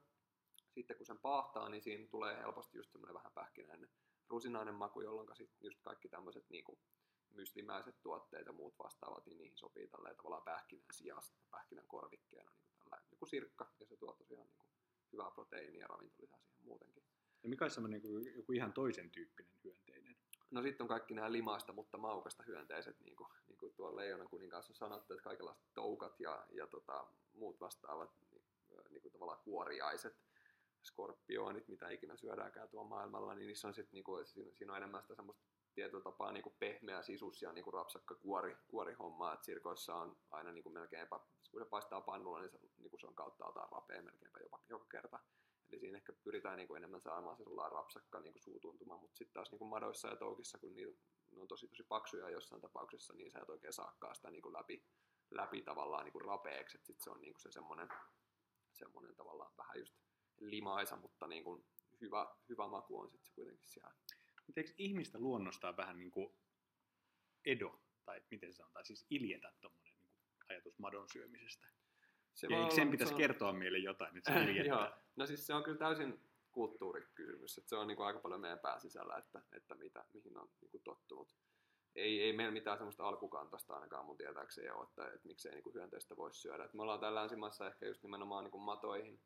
sitten 0.78 0.96
kun 0.96 1.06
sen 1.06 1.18
paahtaa, 1.18 1.68
niin 1.68 1.82
siinä 1.82 2.06
tulee 2.10 2.38
helposti 2.38 2.78
just 2.78 2.92
semmoinen 2.92 3.14
vähän 3.14 3.32
pähkinäinen 3.32 3.90
rusinainen 4.30 4.74
maku, 4.74 5.00
jolloin 5.00 5.36
sitten 5.36 5.58
just 5.60 5.78
kaikki 5.82 6.08
tämmöiset 6.08 6.50
niinku 6.50 6.78
myslimäiset 7.34 8.02
tuotteet 8.02 8.46
ja 8.46 8.52
muut 8.52 8.74
vastaavat, 8.78 9.26
niin 9.26 9.38
niihin 9.38 9.58
sopii 9.58 9.88
tälleen 9.88 10.16
tavallaan 10.16 10.42
pähkinän 10.42 10.86
sijasta, 10.92 11.38
pähkinän 11.50 11.86
korvikkeena, 11.86 12.50
niin 12.50 12.80
kuin 12.80 13.00
joku 13.12 13.26
sirkka, 13.26 13.72
ja 13.80 13.86
se 13.86 13.96
tuo 13.96 14.12
tosiaan 14.12 14.46
niin 14.46 14.58
kuin 14.58 14.70
hyvää 15.12 15.30
proteiinia 15.30 15.80
ja 15.80 15.86
ravintolisaa 15.86 16.40
siihen 16.40 16.64
muutenkin. 16.64 17.04
Ja 17.42 17.48
mikä 17.48 17.64
on 17.64 17.70
semmoinen 17.70 18.02
niin 18.02 18.36
joku 18.36 18.52
ihan 18.52 18.72
toisen 18.72 19.10
tyyppinen 19.10 19.52
hyönteinen? 19.64 20.16
No 20.50 20.62
sitten 20.62 20.84
on 20.84 20.88
kaikki 20.88 21.14
nämä 21.14 21.32
limaista, 21.32 21.72
mutta 21.72 21.98
maukasta 21.98 22.42
hyönteiset, 22.46 23.00
niin 23.00 23.16
kuin, 23.16 23.28
niin 23.48 23.58
kuin 23.58 23.74
tuolla 23.74 23.96
Leijonan 23.96 24.28
kuninkaassa 24.28 24.72
on 24.72 24.76
sanottu, 24.76 25.12
että 25.12 25.24
kaikenlaiset 25.24 25.64
toukat 25.74 26.20
ja, 26.20 26.46
ja 26.50 26.66
tota, 26.66 27.06
muut 27.32 27.60
vastaavat 27.60 28.10
niin, 28.30 28.44
niin 28.90 29.02
kuin 29.02 29.12
tavallaan 29.12 29.40
kuoriaiset, 29.44 30.16
skorpionit, 30.82 31.68
mitä 31.68 31.88
ikinä 31.88 32.16
syödäänkään 32.16 32.68
tuolla 32.68 32.88
maailmalla, 32.88 33.34
niin 33.34 33.46
niissä 33.46 33.68
on 33.68 33.74
sit, 33.74 33.92
niin 33.92 34.04
kuin, 34.04 34.26
siinä, 34.26 34.72
on 34.72 34.76
enemmän 34.76 35.02
sitä 35.02 35.14
semmoista 35.14 35.44
tietyllä 35.74 36.02
tapaa 36.02 36.32
niin 36.32 36.42
kuin 36.42 36.56
pehmeä 36.58 37.02
sisus 37.02 37.42
ja 37.42 37.52
niin 37.52 37.64
kuin 37.64 37.74
rapsakka 37.74 38.14
kuori, 38.14 38.56
kuorihomma, 38.68 39.32
että 39.32 39.46
sirkoissa 39.46 39.94
on 39.94 40.16
aina 40.30 40.52
niin 40.52 40.62
kuin 40.62 40.72
melkeinpä, 40.72 41.20
kun 41.50 41.60
se 41.60 41.64
paistaa 41.64 42.00
pannulla, 42.00 42.40
niin 42.40 42.50
se, 42.50 42.58
niin 42.78 42.90
kuin 42.90 43.00
se 43.00 43.06
on 43.06 43.14
kautta 43.14 43.44
altaan 43.44 43.72
rapea 43.72 44.02
melkeinpä 44.02 44.40
jopa, 44.40 44.60
joka 44.68 44.86
kerta. 44.90 45.20
Eli 45.70 45.80
siinä 45.80 45.96
ehkä 45.96 46.12
pyritään 46.12 46.56
niin 46.56 46.68
kuin 46.68 46.76
enemmän 46.76 47.00
saamaan 47.00 47.36
se 47.36 47.44
rapsakka 47.70 48.20
niin 48.20 48.32
kuin 48.32 48.42
suutuntuma, 48.42 48.96
mutta 48.96 49.16
sitten 49.16 49.34
taas 49.34 49.50
niin 49.50 49.58
kuin 49.58 49.68
madoissa 49.68 50.08
ja 50.08 50.16
toukissa, 50.16 50.58
kun 50.58 50.74
niitä, 50.74 50.98
ne 51.32 51.40
on 51.40 51.48
tosi 51.48 51.68
tosi 51.68 51.82
paksuja 51.82 52.30
jossain 52.30 52.62
tapauksessa, 52.62 53.14
niin 53.14 53.30
sä 53.30 53.38
et 53.38 53.50
oikein 53.50 53.72
saakkaa 53.72 54.14
sitä 54.14 54.30
niin 54.30 54.42
kuin 54.42 54.52
läpi, 54.52 54.84
läpi 55.30 55.62
tavallaan 55.62 56.04
niin 56.04 56.12
kuin 56.12 56.24
rapeeksi, 56.24 56.76
että 56.76 56.86
sitten 56.86 57.04
se 57.04 57.10
on 57.10 57.20
niin 57.20 57.32
kuin 57.32 57.42
se 57.42 57.52
semmoinen, 57.52 57.88
semmoinen 58.72 59.16
tavallaan 59.16 59.52
vähän 59.56 59.78
just 59.78 59.94
limaisa, 60.40 60.96
mutta 60.96 61.26
niin 61.26 61.44
kuin 61.44 61.64
hyvä, 62.00 62.26
hyvä 62.48 62.68
maku 62.68 63.00
on 63.00 63.10
sitten 63.10 63.26
se 63.26 63.34
kuitenkin 63.34 63.68
siellä. 63.68 63.94
Mutta 64.46 64.60
eikö 64.60 64.72
ihmistä 64.78 65.18
luonnostaan 65.18 65.76
vähän 65.76 65.98
niin 65.98 66.10
kuin 66.10 66.34
edo, 67.44 67.80
tai 68.04 68.22
miten 68.30 68.52
se 68.52 68.56
sanotaan, 68.56 68.84
siis 68.84 69.06
iljetä 69.10 69.52
tuommoinen 69.60 69.94
niin 70.00 70.10
ajatus 70.48 70.78
madon 70.78 71.08
syömisestä? 71.12 71.66
Se 72.34 72.46
ja 72.50 72.58
eikö 72.58 72.74
sen 72.74 72.90
pitäisi 72.90 73.14
on... 73.14 73.18
kertoa 73.18 73.52
meille 73.52 73.78
jotain, 73.78 74.16
että 74.16 74.32
se 74.32 74.50
Joo. 74.68 74.90
No 75.16 75.26
siis 75.26 75.46
se 75.46 75.54
on 75.54 75.62
kyllä 75.62 75.78
täysin 75.78 76.20
kulttuurikysymys, 76.52 77.58
että 77.58 77.68
se 77.68 77.76
on 77.76 77.86
niin 77.86 77.96
kuin 77.96 78.06
aika 78.06 78.20
paljon 78.20 78.40
meidän 78.40 78.58
pääsisällä, 78.58 79.16
että, 79.16 79.42
että 79.52 79.74
mitä, 79.74 80.04
mihin 80.12 80.38
on 80.38 80.48
niin 80.60 80.70
kuin 80.70 80.82
tottunut. 80.82 81.36
Ei, 81.94 82.22
ei 82.22 82.32
meillä 82.32 82.52
mitään 82.52 82.78
semmoista 82.78 83.08
alkukantasta 83.08 83.74
ainakaan 83.74 84.06
mun 84.06 84.16
tietääkseni 84.16 84.70
ole, 84.70 84.82
että, 84.82 85.06
että 85.06 85.28
miksei 85.28 85.52
niin 85.52 85.62
kuin 85.62 85.74
hyönteistä 85.74 86.16
voisi 86.16 86.40
syödä. 86.40 86.64
Et 86.64 86.74
me 86.74 86.82
ollaan 86.82 87.00
täällä 87.00 87.20
länsimaissa 87.20 87.66
ehkä 87.66 87.86
just 87.86 88.02
nimenomaan 88.02 88.44
niin 88.44 88.52
kuin 88.52 88.62
matoihin 88.62 89.20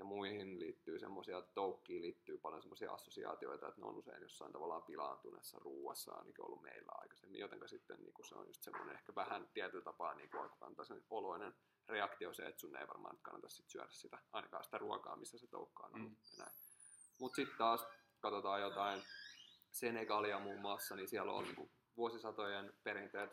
ja 0.00 0.04
muihin 0.04 0.58
liittyy 0.60 0.98
semmoisia, 0.98 1.42
toukkiin 1.42 2.02
liittyy 2.02 2.38
paljon 2.38 2.62
semmoisia 2.62 2.92
assosiaatioita, 2.92 3.68
että 3.68 3.80
ne 3.80 3.86
on 3.86 3.96
usein 3.96 4.22
jossain 4.22 4.52
tavallaan 4.52 4.82
pilaantuneessa 4.82 5.58
ruuassa 5.58 6.12
ainakin 6.12 6.44
ollut 6.44 6.62
meillä 6.62 6.92
aikaisemmin, 6.94 7.40
jotenka 7.40 7.68
sitten 7.68 8.00
niin 8.00 8.14
kuin 8.14 8.26
se 8.26 8.34
on 8.34 8.46
just 8.46 8.62
semmoinen 8.62 8.94
ehkä 8.94 9.14
vähän 9.14 9.48
tietyllä 9.54 9.84
tapaa 9.84 10.14
niin 10.14 10.30
kuin 10.30 10.42
alkukantaisen 10.42 11.04
oloinen 11.10 11.54
reaktio 11.88 12.32
se, 12.32 12.46
että 12.46 12.60
sun 12.60 12.76
ei 12.76 12.88
varmaan 12.88 13.14
nyt 13.14 13.22
kannata 13.22 13.48
sit 13.48 13.68
syödä 13.68 13.88
sitä, 13.90 14.18
ainakaan 14.32 14.64
sitä 14.64 14.78
ruokaa, 14.78 15.16
missä 15.16 15.38
se 15.38 15.46
toukka 15.46 15.86
on 15.86 15.94
ollut. 15.94 16.12
Mm. 16.38 16.44
Mutta 17.18 17.36
sitten 17.36 17.58
taas 17.58 17.86
katsotaan 18.20 18.60
jotain 18.60 19.02
Senegalia 19.70 20.38
muun 20.38 20.60
muassa, 20.60 20.96
niin 20.96 21.08
siellä 21.08 21.32
on 21.32 21.44
niin 21.44 21.70
vuosisatojen 21.96 22.72
perinteet 22.82 23.30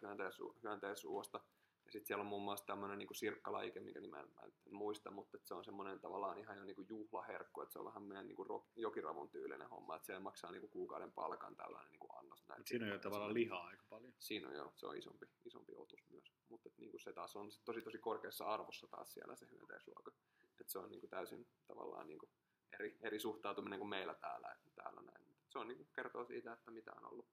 hyönteisruoasta, 0.64 1.40
ja 1.88 1.92
sitten 1.92 2.08
siellä 2.08 2.22
on 2.22 2.28
muun 2.28 2.42
muassa 2.42 2.66
tämmöinen 2.66 3.00
niin 3.00 3.16
sirkkalaike, 3.16 3.80
minkä 3.80 4.02
nimen 4.02 4.28
mä 4.36 4.42
en 4.42 4.54
muista, 4.72 5.12
mutta 5.12 5.38
se 5.44 5.54
on 5.54 5.66
semmoinen 5.66 6.00
tavallaan 6.00 6.38
ihan 6.38 6.58
jo 6.58 6.64
niin 6.64 6.76
kuin 6.76 6.88
juhlaherkku, 6.90 7.62
että 7.62 7.74
se 7.74 7.80
on 7.80 7.86
vähän 7.86 8.04
meidän 8.04 8.28
niin 8.28 8.36
kuin 8.36 8.50
jokiravun 8.76 9.30
tyylinen 9.30 9.70
homma, 9.70 9.96
että 9.96 10.06
siellä 10.06 10.20
maksaa 10.20 10.52
niin 10.52 10.62
kuin 10.62 10.72
kuukauden 10.72 11.12
palkan 11.12 11.56
tällainen 11.56 11.92
niin 11.92 12.00
kuin 12.00 12.20
annos. 12.20 12.48
Näin 12.48 12.62
siinä 12.66 12.86
on 12.86 12.92
jo 12.92 13.00
tavallaan 13.00 13.34
lihaa 13.34 13.66
aika 13.68 13.84
paljon. 13.90 14.14
Siinä 14.20 14.48
on 14.48 14.56
jo, 14.56 14.74
se 14.76 14.88
on 14.88 14.98
isompi, 14.98 15.26
isompi 15.46 15.74
otus 15.76 16.10
myös, 16.10 16.34
mutta 16.50 16.70
niin 16.78 16.92
kuin 16.92 17.02
se 17.02 17.14
taas 17.14 17.36
on 17.36 17.50
tosi 17.66 17.82
tosi 17.82 17.98
korkeassa 17.98 18.46
arvossa 18.46 18.88
taas 18.88 19.14
siellä 19.14 19.36
se 19.36 19.48
hyönteisruoka, 19.52 20.12
että 20.60 20.72
se 20.72 20.80
on 20.80 20.92
niin 20.92 21.00
kuin 21.00 21.10
täysin 21.10 21.48
tavallaan 21.68 22.08
niin 22.08 22.20
kuin 22.20 22.30
eri, 22.74 22.98
eri 23.02 23.20
suhtautuminen 23.20 23.80
kuin 23.80 23.90
meillä 23.90 24.14
täällä, 24.14 24.56
täällä 24.76 25.02
näin. 25.02 25.36
Se 25.50 25.60
on 25.60 25.68
niin 25.68 25.78
kuin 25.78 25.90
kertoo 25.96 26.26
siitä, 26.26 26.54
että 26.54 26.72
mitä 26.72 26.94
on 26.98 27.06
ollut, 27.06 27.28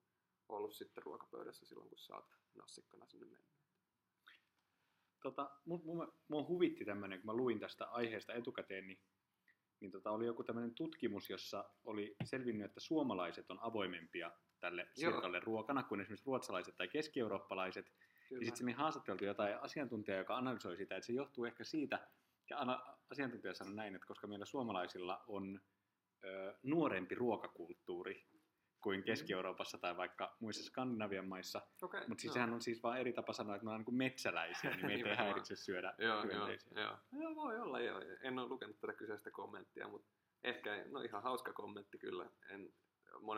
ollut 0.48 0.74
sitten 0.74 1.02
ruokapöydässä 1.02 1.66
silloin, 1.66 1.88
kun 1.88 1.98
sä 1.98 2.14
oot 2.14 2.28
nassikkana 2.54 3.06
sinne 3.06 3.26
mennyt 3.26 3.54
tota, 5.24 5.50
mun, 5.64 5.80
mun, 5.84 6.12
mun 6.28 6.48
huvitti 6.48 6.84
tämmöinen, 6.84 7.18
kun 7.18 7.26
mä 7.26 7.34
luin 7.34 7.60
tästä 7.60 7.84
aiheesta 7.84 8.34
etukäteen, 8.34 8.86
niin, 8.86 9.00
niin 9.80 9.90
tota, 9.90 10.10
oli 10.10 10.26
joku 10.26 10.44
tämmöinen 10.44 10.74
tutkimus, 10.74 11.30
jossa 11.30 11.64
oli 11.84 12.16
selvinnyt, 12.24 12.64
että 12.64 12.80
suomalaiset 12.80 13.50
on 13.50 13.58
avoimempia 13.62 14.32
tälle 14.60 14.88
sirkalle 14.94 15.40
ruokana 15.40 15.82
kuin 15.82 16.00
esimerkiksi 16.00 16.26
ruotsalaiset 16.26 16.76
tai 16.76 16.88
keski-eurooppalaiset. 16.88 17.86
Kyllä. 18.28 18.40
Ja 18.40 18.46
sitten 18.46 18.66
se 18.66 18.72
haastateltu 18.72 19.24
jotain 19.24 19.58
asiantuntijaa, 19.60 20.18
joka 20.18 20.36
analysoi 20.36 20.76
sitä, 20.76 20.96
että 20.96 21.06
se 21.06 21.12
johtuu 21.12 21.44
ehkä 21.44 21.64
siitä, 21.64 22.08
ja 22.50 22.58
asiantuntija 23.10 23.54
sanoi 23.54 23.74
näin, 23.74 23.94
että 23.94 24.06
koska 24.06 24.26
meillä 24.26 24.44
suomalaisilla 24.44 25.24
on 25.26 25.60
ö, 26.24 26.54
nuorempi 26.62 27.14
ruokakulttuuri 27.14 28.26
kuin 28.84 29.00
mm. 29.00 29.04
Keski-Euroopassa 29.04 29.78
tai 29.78 29.96
vaikka 29.96 30.36
muissa 30.40 30.64
Skandinavian 30.64 31.28
maissa. 31.28 31.62
Okay, 31.82 32.04
Mutta 32.08 32.22
siis 32.22 32.30
no. 32.30 32.34
sehän 32.34 32.52
on 32.52 32.60
siis 32.60 32.82
vain 32.82 33.00
eri 33.00 33.12
tapa 33.12 33.32
sanoa, 33.32 33.56
että 33.56 33.64
me 33.64 33.70
ollaan 33.70 33.84
niin 33.86 33.96
metsäläisiä, 33.96 34.70
niin 34.70 34.86
meitä 34.86 35.08
ei 35.08 35.16
häiritse 35.16 35.56
syödä 35.56 35.94
joo. 35.98 36.24
Joo, 36.24 36.48
joo. 36.76 36.98
joo, 37.12 37.34
voi 37.34 37.58
olla 37.58 37.80
joo. 37.80 38.00
En 38.22 38.38
ole 38.38 38.48
lukenut 38.48 38.80
tätä 38.80 38.92
kyseistä 38.92 39.30
kommenttia, 39.30 39.88
mutta 39.88 40.08
ehkä, 40.44 40.84
no 40.90 41.00
ihan 41.00 41.22
hauska 41.22 41.52
kommentti 41.52 41.98
kyllä. 41.98 42.30
En, 42.50 42.72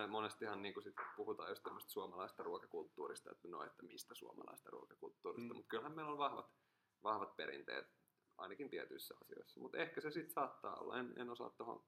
monestihan 0.09 0.63
niin 0.63 0.83
sit 0.83 0.95
puhutaan 1.17 1.49
just 1.49 1.63
tämmöistä 1.63 1.91
suomalaista 1.91 2.43
ruokakulttuurista, 2.43 3.31
että 3.31 3.49
no, 3.49 3.63
että 3.63 3.83
mistä 3.83 4.15
suomalaista 4.15 4.71
ruokakulttuurista, 4.71 5.55
mm. 5.55 5.57
mutta 5.57 5.69
kyllähän 5.69 5.97
meillä 5.97 6.13
on 6.13 6.19
vahvat, 6.19 6.51
vahvat 7.03 7.37
perinteet, 7.37 7.87
ainakin 8.39 8.71
tietyissä 8.71 9.15
asioissa, 9.21 9.61
mutta 9.61 9.79
ehkä 9.79 10.01
se 10.01 10.11
sitten 10.11 10.35
saattaa 10.35 10.77
olla, 10.77 10.99
en, 10.99 11.13
en 11.17 11.31
osaa 11.31 11.51
tuohon 11.51 11.85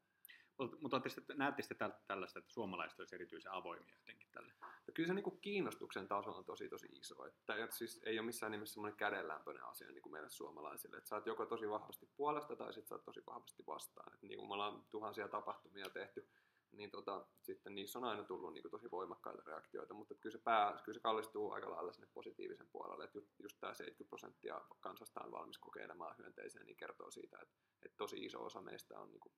mutta 0.81 1.01
näette 1.37 1.63
sitten 1.63 1.95
tällaista, 2.07 2.39
että 2.39 2.53
suomalaiset 2.53 2.99
olisivat 2.99 3.21
erityisen 3.21 3.53
avoimia 3.53 3.95
jotenkin 3.99 4.29
tälle? 4.31 4.53
Ja 4.87 4.93
kyllä 4.93 5.07
se 5.07 5.15
niin 5.15 5.41
kiinnostuksen 5.41 6.09
taso 6.09 6.31
on 6.31 6.45
tosi 6.45 6.69
tosi 6.69 6.87
iso. 6.93 7.27
Että, 7.27 7.65
että 7.65 7.77
siis 7.77 8.01
ei 8.05 8.19
ole 8.19 8.27
missään 8.27 8.53
nimessä 8.53 8.73
semmoinen 8.73 8.97
kädenlämpöinen 8.97 9.65
asia 9.65 9.91
niin 9.91 10.03
kuin 10.03 10.13
meille 10.13 10.31
suomalaisille. 10.31 10.97
Että 10.97 11.09
sä 11.09 11.17
oot 11.17 11.27
joko 11.27 11.47
tosi 11.47 11.71
vahvasti 11.71 12.09
puolesta 12.17 12.57
tai 12.57 12.73
sitten 12.73 12.89
sä 12.89 12.95
oot 12.95 13.05
tosi 13.05 13.23
vahvasti 13.27 13.65
vastaan. 13.67 14.15
Että 14.15 14.27
niin 14.27 14.39
kuin 14.39 14.49
me 14.49 14.55
ollaan 14.55 14.85
tuhansia 14.91 15.29
tapahtumia 15.29 15.91
tehty, 15.91 16.29
niin 16.73 16.91
tota, 16.91 17.27
sitten 17.43 17.75
niissä 17.75 17.99
on 17.99 18.05
aina 18.05 18.25
tullut 18.25 18.53
niin 18.53 18.63
kuin 18.63 18.73
tosi 18.73 18.91
voimakkaita 18.91 19.43
reaktioita, 19.47 19.95
mutta 19.95 20.15
kyllä 20.15 20.33
se, 20.33 20.39
pää, 20.39 20.81
kyllä 20.85 20.97
se 20.97 21.01
kallistuu 21.01 21.53
aika 21.53 21.71
lailla 21.71 21.93
sinne 21.93 22.09
positiivisen 22.15 22.69
puolelle, 22.73 23.05
että 23.05 23.19
just, 23.19 23.29
just 23.39 23.57
tämä 23.61 23.75
70 23.75 24.09
prosenttia 24.09 24.61
kansasta 24.81 25.21
on 25.25 25.33
valmis 25.33 25.59
kokeilemaan 25.59 26.15
hyönteiseen, 26.19 26.67
niin 26.67 26.77
kertoo 26.77 27.11
siitä, 27.11 27.39
että, 27.43 27.55
että 27.83 27.97
tosi 27.97 28.25
iso 28.25 28.45
osa 28.45 28.61
meistä 28.61 29.01
on 29.01 29.11
niin 29.11 29.21
kuin 29.21 29.33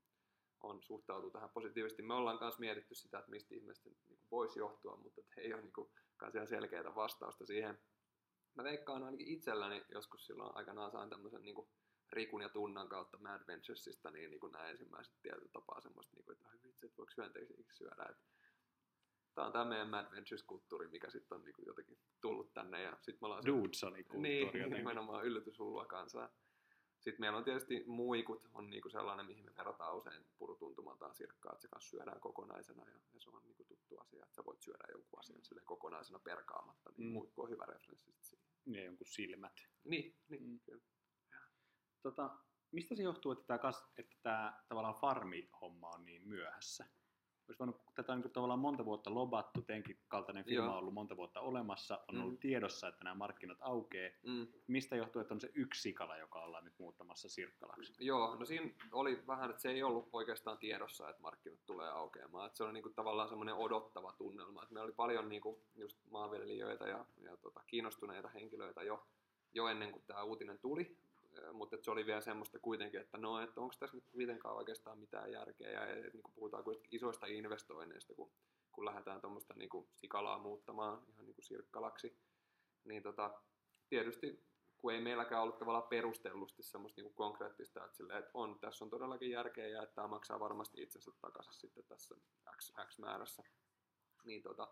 on 0.62 0.83
suhtautuu 0.83 1.31
tähän 1.31 1.51
positiivisesti. 1.51 2.03
Me 2.03 2.14
ollaan 2.14 2.38
myös 2.40 2.59
mietitty 2.59 2.94
sitä, 2.94 3.18
että 3.18 3.31
mistä 3.31 3.55
ihmisten 3.55 3.96
niin 4.09 4.20
voisi 4.31 4.59
johtua, 4.59 4.96
mutta 4.96 5.20
että 5.20 5.40
ei 5.40 5.55
ole 5.55 5.62
niin 5.62 5.73
kuin, 5.73 5.90
selkeää 6.44 6.94
vastausta 6.94 7.46
siihen. 7.46 7.79
Mä 8.55 8.64
veikkaan 8.64 9.03
ainakin 9.03 9.29
itselläni 9.29 9.85
joskus 9.88 10.27
silloin 10.27 10.57
aikanaan 10.57 10.90
sain 10.90 11.11
tämmöisen 11.11 11.42
niin 11.42 11.55
kuin 11.55 11.68
Rikun 12.12 12.42
ja 12.42 12.49
Tunnan 12.49 12.88
kautta 12.88 13.18
Mad 13.18 13.46
Venturesista 13.46 14.11
niin, 14.11 14.31
niin 14.31 14.40
kuin 14.40 14.53
nämä 14.53 14.68
ensimmäiset 14.68 15.14
tietyllä 15.23 15.51
tapaa 15.53 15.81
semmoista, 15.81 16.16
niin 16.16 16.25
kuin, 16.25 16.37
että 16.37 16.49
vitsi, 16.64 16.87
että 16.87 16.99
voiko 16.99 17.12
hyönteisiksi 17.16 17.77
syödä. 17.77 18.07
Että 18.11 18.25
tämä 19.35 19.46
on 19.46 19.53
tämä 19.53 19.64
meidän 19.64 19.88
Mad 19.88 20.11
Ventures-kulttuuri, 20.11 20.88
mikä 20.88 21.11
sitten 21.11 21.38
on 21.38 21.44
niin 21.44 21.55
kuin 21.55 21.66
jotenkin 21.66 21.99
tullut 22.20 22.53
tänne. 22.53 22.83
Ja 22.83 22.96
sit 23.01 23.20
me 23.20 23.27
ollaan 23.27 23.46
Dudesoni-kulttuuri. 23.46 24.29
Niin, 24.29 24.70
nimenomaan 24.70 25.25
yllätyshullua 25.25 25.87
kansaa. 25.87 26.29
Sitten 27.00 27.20
meillä 27.20 27.38
on 27.38 27.44
tietysti 27.44 27.84
muikut, 27.86 28.48
on 28.54 28.70
niinku 28.70 28.88
sellainen, 28.90 29.26
mihin 29.26 29.44
me 29.44 29.56
verrataan 29.56 29.96
usein 29.96 30.24
purutuntumaltaan 30.38 31.14
sirkkaa, 31.14 31.52
että 31.52 31.62
se 31.62 31.68
kanssa 31.68 31.90
syödään 31.90 32.20
kokonaisena 32.20 32.84
ja, 32.90 32.98
ja 33.14 33.20
se 33.20 33.30
on 33.30 33.42
niinku 33.44 33.64
tuttu 33.64 33.98
asia, 33.98 34.24
että 34.24 34.34
sä 34.34 34.44
voit 34.44 34.62
syödä 34.62 34.84
jonkun 34.92 35.18
asian 35.18 35.44
sille 35.44 35.60
kokonaisena 35.64 36.18
perkaamatta, 36.18 36.92
niin 36.96 37.06
mm. 37.06 37.12
muikku 37.12 37.42
on 37.42 37.50
hyvä 37.50 37.66
referenssi 37.66 38.12
siihen. 38.20 38.46
Ja 38.66 38.84
jonkun 38.84 39.06
silmät. 39.06 39.56
Niin, 39.84 40.16
niin 40.28 40.42
mm. 40.42 40.60
kyllä. 40.60 40.84
Tota, 42.02 42.38
mistä 42.72 42.94
se 42.94 43.02
johtuu, 43.02 43.32
että 43.32 43.44
tämä, 43.46 43.72
että 43.96 44.16
tämä 44.22 44.62
tavallaan 44.68 45.00
farmi-homma 45.00 45.90
on 45.90 46.04
niin 46.04 46.28
myöhässä? 46.28 46.86
Olisi 47.50 47.58
voinut 47.58 47.80
tätä 47.94 48.16
niin 48.16 48.30
tavallaan 48.30 48.58
monta 48.58 48.84
vuotta 48.84 49.14
lobattu, 49.14 49.62
teidänkin 49.62 49.98
kaltainen 50.08 50.44
firma 50.44 50.64
Joo. 50.64 50.72
on 50.72 50.78
ollut 50.78 50.94
monta 50.94 51.16
vuotta 51.16 51.40
olemassa, 51.40 52.00
on 52.08 52.14
mm. 52.14 52.22
ollut 52.22 52.40
tiedossa, 52.40 52.88
että 52.88 53.04
nämä 53.04 53.14
markkinat 53.14 53.58
aukeaa. 53.60 54.10
Mm. 54.22 54.46
Mistä 54.66 54.96
johtuu, 54.96 55.22
että 55.22 55.34
on 55.34 55.40
se 55.40 55.50
yksi 55.54 55.82
sikala, 55.82 56.16
joka 56.16 56.42
ollaan 56.42 56.64
nyt 56.64 56.78
muuttamassa 56.78 57.28
sirkkalaksi? 57.28 57.92
Joo, 57.98 58.34
no 58.34 58.44
siinä 58.44 58.70
oli 58.92 59.22
vähän, 59.26 59.50
että 59.50 59.62
se 59.62 59.70
ei 59.70 59.82
ollut 59.82 60.08
oikeastaan 60.12 60.58
tiedossa, 60.58 61.10
että 61.10 61.22
markkinat 61.22 61.66
tulee 61.66 61.90
aukeamaan. 61.90 62.46
Että 62.46 62.56
se 62.56 62.64
oli 62.64 62.72
niin 62.72 62.82
kuin 62.82 62.94
tavallaan 62.94 63.28
semmoinen 63.28 63.54
odottava 63.54 64.12
tunnelma. 64.12 64.62
Että 64.62 64.74
meillä 64.74 64.86
oli 64.86 64.94
paljon 64.94 65.28
niin 65.28 65.42
kuin 65.42 65.56
just 65.76 65.98
maanviljelijöitä 66.10 66.88
ja, 66.88 67.04
ja 67.22 67.36
tota, 67.36 67.60
kiinnostuneita 67.66 68.28
henkilöitä 68.28 68.82
jo, 68.82 69.06
jo 69.52 69.68
ennen 69.68 69.92
kuin 69.92 70.02
tämä 70.06 70.22
uutinen 70.22 70.58
tuli 70.58 70.96
mutta 71.52 71.76
se 71.82 71.90
oli 71.90 72.06
vielä 72.06 72.20
semmoista 72.20 72.58
kuitenkin, 72.58 73.00
että 73.00 73.18
no, 73.18 73.40
että 73.40 73.60
onko 73.60 73.74
tässä 73.78 73.96
nyt 73.96 74.04
mitenkään 74.14 74.54
oikeastaan 74.54 74.98
mitään 74.98 75.32
järkeä, 75.32 75.70
ja 75.70 75.94
niin 75.94 76.22
puhutaan 76.34 76.64
kuitenkin 76.64 76.96
isoista 76.96 77.26
investoinneista, 77.26 78.14
kun, 78.14 78.32
kun 78.72 78.84
lähdetään 78.84 79.20
tuommoista 79.20 79.54
niin 79.56 79.88
sikalaa 79.94 80.38
muuttamaan 80.38 81.02
ihan 81.08 81.26
niin 81.26 81.34
kuin 81.34 81.44
sirkkalaksi, 81.44 82.18
niin 82.84 83.02
tota, 83.02 83.40
tietysti 83.88 84.50
kun 84.78 84.92
ei 84.92 85.00
meilläkään 85.00 85.42
ollut 85.42 85.58
tavallaan 85.58 85.88
perustellusti 85.88 86.62
semmoista 86.62 87.00
niin 87.00 87.14
konkreettista, 87.14 87.84
että, 87.84 87.96
sille, 87.96 88.18
että 88.18 88.30
on, 88.34 88.58
tässä 88.60 88.84
on 88.84 88.90
todellakin 88.90 89.30
järkeä 89.30 89.68
ja 89.68 89.82
että 89.82 89.94
tämä 89.94 90.08
maksaa 90.08 90.40
varmasti 90.40 90.82
itsensä 90.82 91.10
takaisin 91.20 91.54
sitten 91.54 91.84
tässä 91.84 92.14
X, 92.56 92.72
X 92.88 92.98
määrässä, 92.98 93.42
niin 94.24 94.42
tota, 94.42 94.68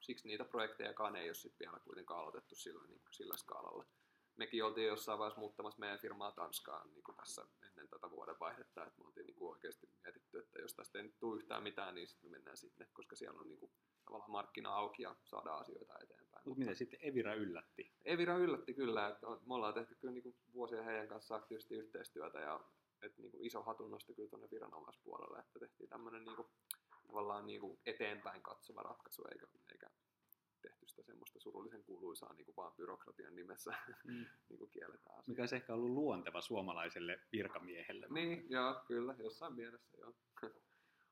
siksi 0.00 0.28
niitä 0.28 0.44
projektejakaan 0.44 1.16
ei 1.16 1.28
ole 1.28 1.34
sitten 1.34 1.66
vielä 1.66 1.80
kuitenkaan 1.84 2.20
aloitettu 2.20 2.54
sillä, 2.54 2.82
niin 2.88 3.00
kuin 3.00 3.12
sillä 3.14 3.36
skaalalla. 3.36 3.84
Mekin 4.36 4.64
oltiin 4.64 4.86
jossain 4.86 5.18
vaiheessa 5.18 5.40
muuttamassa 5.40 5.80
meidän 5.80 5.98
firmaa 5.98 6.32
Tanskaan 6.32 6.92
niin 6.92 7.04
kuin 7.04 7.16
tässä 7.16 7.46
ennen 7.68 7.88
tätä 7.88 8.10
vuodenvaihdetta, 8.10 8.86
että 8.86 8.98
me 8.98 9.06
oltiin 9.06 9.26
niin 9.26 9.36
kuin 9.36 9.50
oikeasti 9.50 9.88
mietitty, 10.04 10.38
että 10.38 10.58
jos 10.58 10.74
tästä 10.74 10.98
ei 10.98 11.04
nyt 11.04 11.18
tule 11.20 11.36
yhtään 11.36 11.62
mitään, 11.62 11.94
niin 11.94 12.08
sitten 12.08 12.30
me 12.30 12.36
mennään 12.36 12.56
sinne, 12.56 12.88
koska 12.92 13.16
siellä 13.16 13.40
on 13.40 13.48
niin 13.48 13.58
kuin, 13.58 13.72
tavallaan 14.04 14.30
markkina 14.30 14.74
auki 14.74 15.02
ja 15.02 15.16
saadaan 15.24 15.60
asioita 15.60 15.98
eteenpäin. 16.02 16.42
Mutta 16.44 16.58
miten 16.58 16.76
sitten 16.76 16.98
Evira 17.02 17.34
yllätti? 17.34 17.92
Evira 18.04 18.36
yllätti 18.36 18.74
kyllä, 18.74 19.08
että 19.08 19.26
me 19.26 19.54
ollaan 19.54 19.74
tehty 19.74 19.94
kyllä 19.94 20.14
niin 20.14 20.22
kuin 20.22 20.36
vuosia 20.52 20.82
heidän 20.82 21.08
kanssa 21.08 21.34
aktiivisesti 21.34 21.74
yhteistyötä 21.74 22.40
ja 22.40 22.60
että 23.02 23.22
niin 23.22 23.30
kuin 23.30 23.46
iso 23.46 23.62
hatunnosto 23.62 24.14
kyllä 24.14 24.28
tuonne 24.28 24.48
viranomaispuolelle, 24.50 25.38
että 25.38 25.58
tehtiin 25.58 25.88
tämmöinen 25.88 26.24
niin 26.24 26.36
kuin, 26.36 26.48
tavallaan 27.06 27.46
niin 27.46 27.60
kuin 27.60 27.78
eteenpäin 27.86 28.42
katsova 28.42 28.82
ratkaisu, 28.82 29.22
eikä, 29.32 29.46
eikä 29.72 29.90
tehty 30.62 30.88
sitä 30.88 31.02
semmoista 31.02 31.40
surullisen 31.40 31.84
kuuluisaa 31.84 32.32
niin 32.32 32.44
kuin 32.44 32.56
vaan 32.56 32.72
byrokratian 32.76 33.36
nimessä 33.36 33.74
mm. 34.04 34.12
niin 34.48 34.58
kuin 34.58 34.70
kielletään 34.70 35.18
asioita. 35.18 35.30
Mikä 35.30 35.42
olisi 35.42 35.56
ehkä 35.56 35.74
ollut 35.74 35.90
luonteva 35.90 36.40
suomalaiselle 36.40 37.20
virkamiehelle. 37.32 38.06
Niin, 38.10 38.50
joo, 38.50 38.82
kyllä, 38.86 39.14
jossain 39.18 39.54
mielessä 39.54 39.96
joo. 39.98 40.14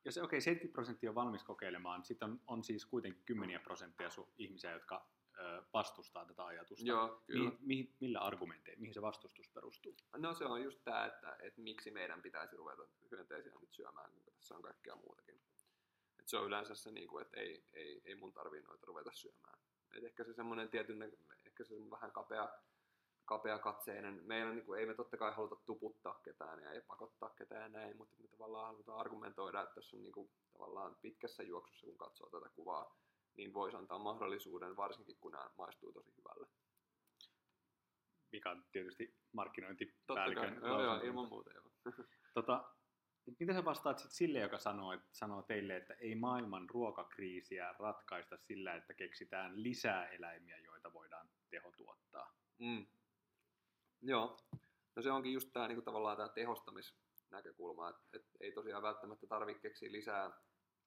Jos 0.04 0.18
okei, 0.18 0.24
okay, 0.24 0.40
70 0.40 0.74
prosenttia 0.74 1.10
on 1.10 1.14
valmis 1.14 1.44
kokeilemaan, 1.44 2.04
sitten 2.04 2.30
on, 2.30 2.40
on 2.46 2.64
siis 2.64 2.86
kuitenkin 2.86 3.22
kymmeniä 3.24 3.60
prosenttia 3.60 4.08
su- 4.08 4.32
ihmisiä, 4.38 4.72
jotka 4.72 5.10
ö, 5.38 5.62
vastustaa 5.72 6.24
tätä 6.24 6.44
ajatusta. 6.44 6.86
Joo, 6.86 7.22
kyllä. 7.26 7.50
Mi- 7.50 7.58
mi- 7.60 7.94
millä 8.00 8.20
argumenteilla, 8.20 8.80
mihin 8.80 8.94
se 8.94 9.02
vastustus 9.02 9.48
perustuu? 9.48 9.96
No 10.16 10.34
se 10.34 10.44
on 10.44 10.62
just 10.62 10.80
tämä, 10.84 11.06
että, 11.06 11.36
että 11.42 11.60
miksi 11.60 11.90
meidän 11.90 12.22
pitäisi 12.22 12.56
ruveta 12.56 12.82
hyönteisiä 13.10 13.52
nyt 13.60 13.72
syömään, 13.72 14.12
kun 14.12 14.34
tässä 14.34 14.56
on 14.56 14.62
kaikkea 14.62 14.96
muutakin. 14.96 15.40
Se 16.30 16.36
on 16.36 16.46
yleensä 16.46 16.74
se, 16.74 16.90
niin 16.90 17.08
kuin, 17.08 17.22
että 17.24 17.40
ei, 17.40 17.64
ei, 17.72 18.02
ei 18.04 18.14
mun 18.14 18.32
tarvii 18.32 18.62
noita 18.62 18.86
ruveta 18.86 19.12
syömään. 19.12 19.58
Et 19.96 20.04
ehkä 20.04 20.24
se 20.24 20.34
semmoinen 20.34 20.68
tietyn, 20.68 21.02
ehkä 21.46 21.64
se 21.64 21.74
vähän 21.90 22.12
kapea, 22.12 22.48
kapea 23.24 23.58
katseinen. 23.58 24.22
Meillä 24.24 24.54
niin 24.54 24.64
kuin, 24.64 24.80
ei 24.80 24.86
me 24.86 24.94
totta 24.94 25.16
kai 25.16 25.32
haluta 25.32 25.56
tuputtaa 25.66 26.20
ketään 26.24 26.62
ja 26.62 26.72
ei 26.72 26.80
pakottaa 26.80 27.30
ketään 27.30 27.62
ja 27.62 27.68
näin, 27.68 27.96
mutta 27.96 28.16
me 28.22 28.28
tavallaan 28.28 28.66
halutaan 28.66 29.00
argumentoida, 29.00 29.62
että 29.62 29.74
tässä 29.74 29.96
on 29.96 30.02
niin 30.02 30.12
kuin, 30.12 30.30
tavallaan 30.52 30.96
pitkässä 31.02 31.42
juoksussa, 31.42 31.86
kun 31.86 31.98
katsoo 31.98 32.30
tätä 32.30 32.48
kuvaa, 32.54 32.96
niin 33.36 33.54
voisi 33.54 33.76
antaa 33.76 33.98
mahdollisuuden, 33.98 34.76
varsinkin 34.76 35.16
kun 35.20 35.32
nämä 35.32 35.50
maistuu 35.58 35.92
tosi 35.92 36.12
hyvälle. 36.16 36.48
Mikä 38.32 38.50
on 38.50 38.64
tietysti 38.72 39.14
markkinointipäällikön 39.32 40.48
Totta 40.48 40.60
kai, 40.60 40.70
joo, 40.70 40.82
joo, 40.82 41.00
ilman 41.00 41.28
muuta 41.28 41.50
joo. 41.52 41.64
Tota, 42.34 42.74
mitä 43.38 43.52
sä 43.52 43.64
vastaat 43.64 43.98
sit 43.98 44.12
sille, 44.12 44.38
joka 44.38 44.58
sanoo, 44.58 44.92
että, 44.92 45.08
sanoo 45.12 45.42
teille, 45.42 45.76
että 45.76 45.94
ei 45.94 46.14
maailman 46.14 46.70
ruokakriisiä 46.70 47.74
ratkaista 47.78 48.36
sillä, 48.36 48.74
että 48.74 48.94
keksitään 48.94 49.62
lisää 49.62 50.06
eläimiä, 50.06 50.58
joita 50.58 50.92
voidaan 50.92 51.30
tehotuottaa? 51.50 52.32
Mm. 52.58 52.86
Joo. 54.02 54.38
No 54.96 55.02
se 55.02 55.10
onkin 55.10 55.32
just 55.32 55.48
tämä 55.52 55.68
niinku 55.68 55.82
tavallaan 55.82 56.16
tämä 56.16 56.28
tehostamisnäkökulma, 56.28 57.88
että 57.88 58.02
et 58.12 58.26
ei 58.40 58.52
tosiaan 58.52 58.82
välttämättä 58.82 59.26
tarvitse 59.26 59.60
keksiä 59.60 59.92
lisää, 59.92 60.30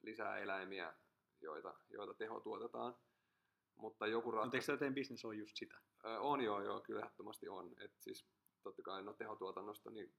lisää 0.02 0.38
eläimiä, 0.38 0.94
joita, 1.42 1.74
joita 1.90 2.14
tehotuotetaan. 2.14 2.96
Mutta 3.76 4.08
joku 4.08 4.32
ratkaisu... 4.32 4.72
Eikö 4.72 4.80
teidän 4.80 4.96
bisnes 4.96 5.26
ole 5.26 5.36
just 5.36 5.58
sitä? 5.58 5.76
Öö, 6.06 6.20
on 6.20 6.42
joo, 6.42 6.64
joo, 6.64 6.82
kyllä 6.82 7.00
ehdottomasti 7.00 7.50
on. 7.50 7.76
Et 7.82 7.92
siis 8.00 8.28
totta 8.64 8.82
kai 8.82 9.04
no 9.04 9.14
tehotuotannosta, 9.14 9.90
niin 9.92 10.14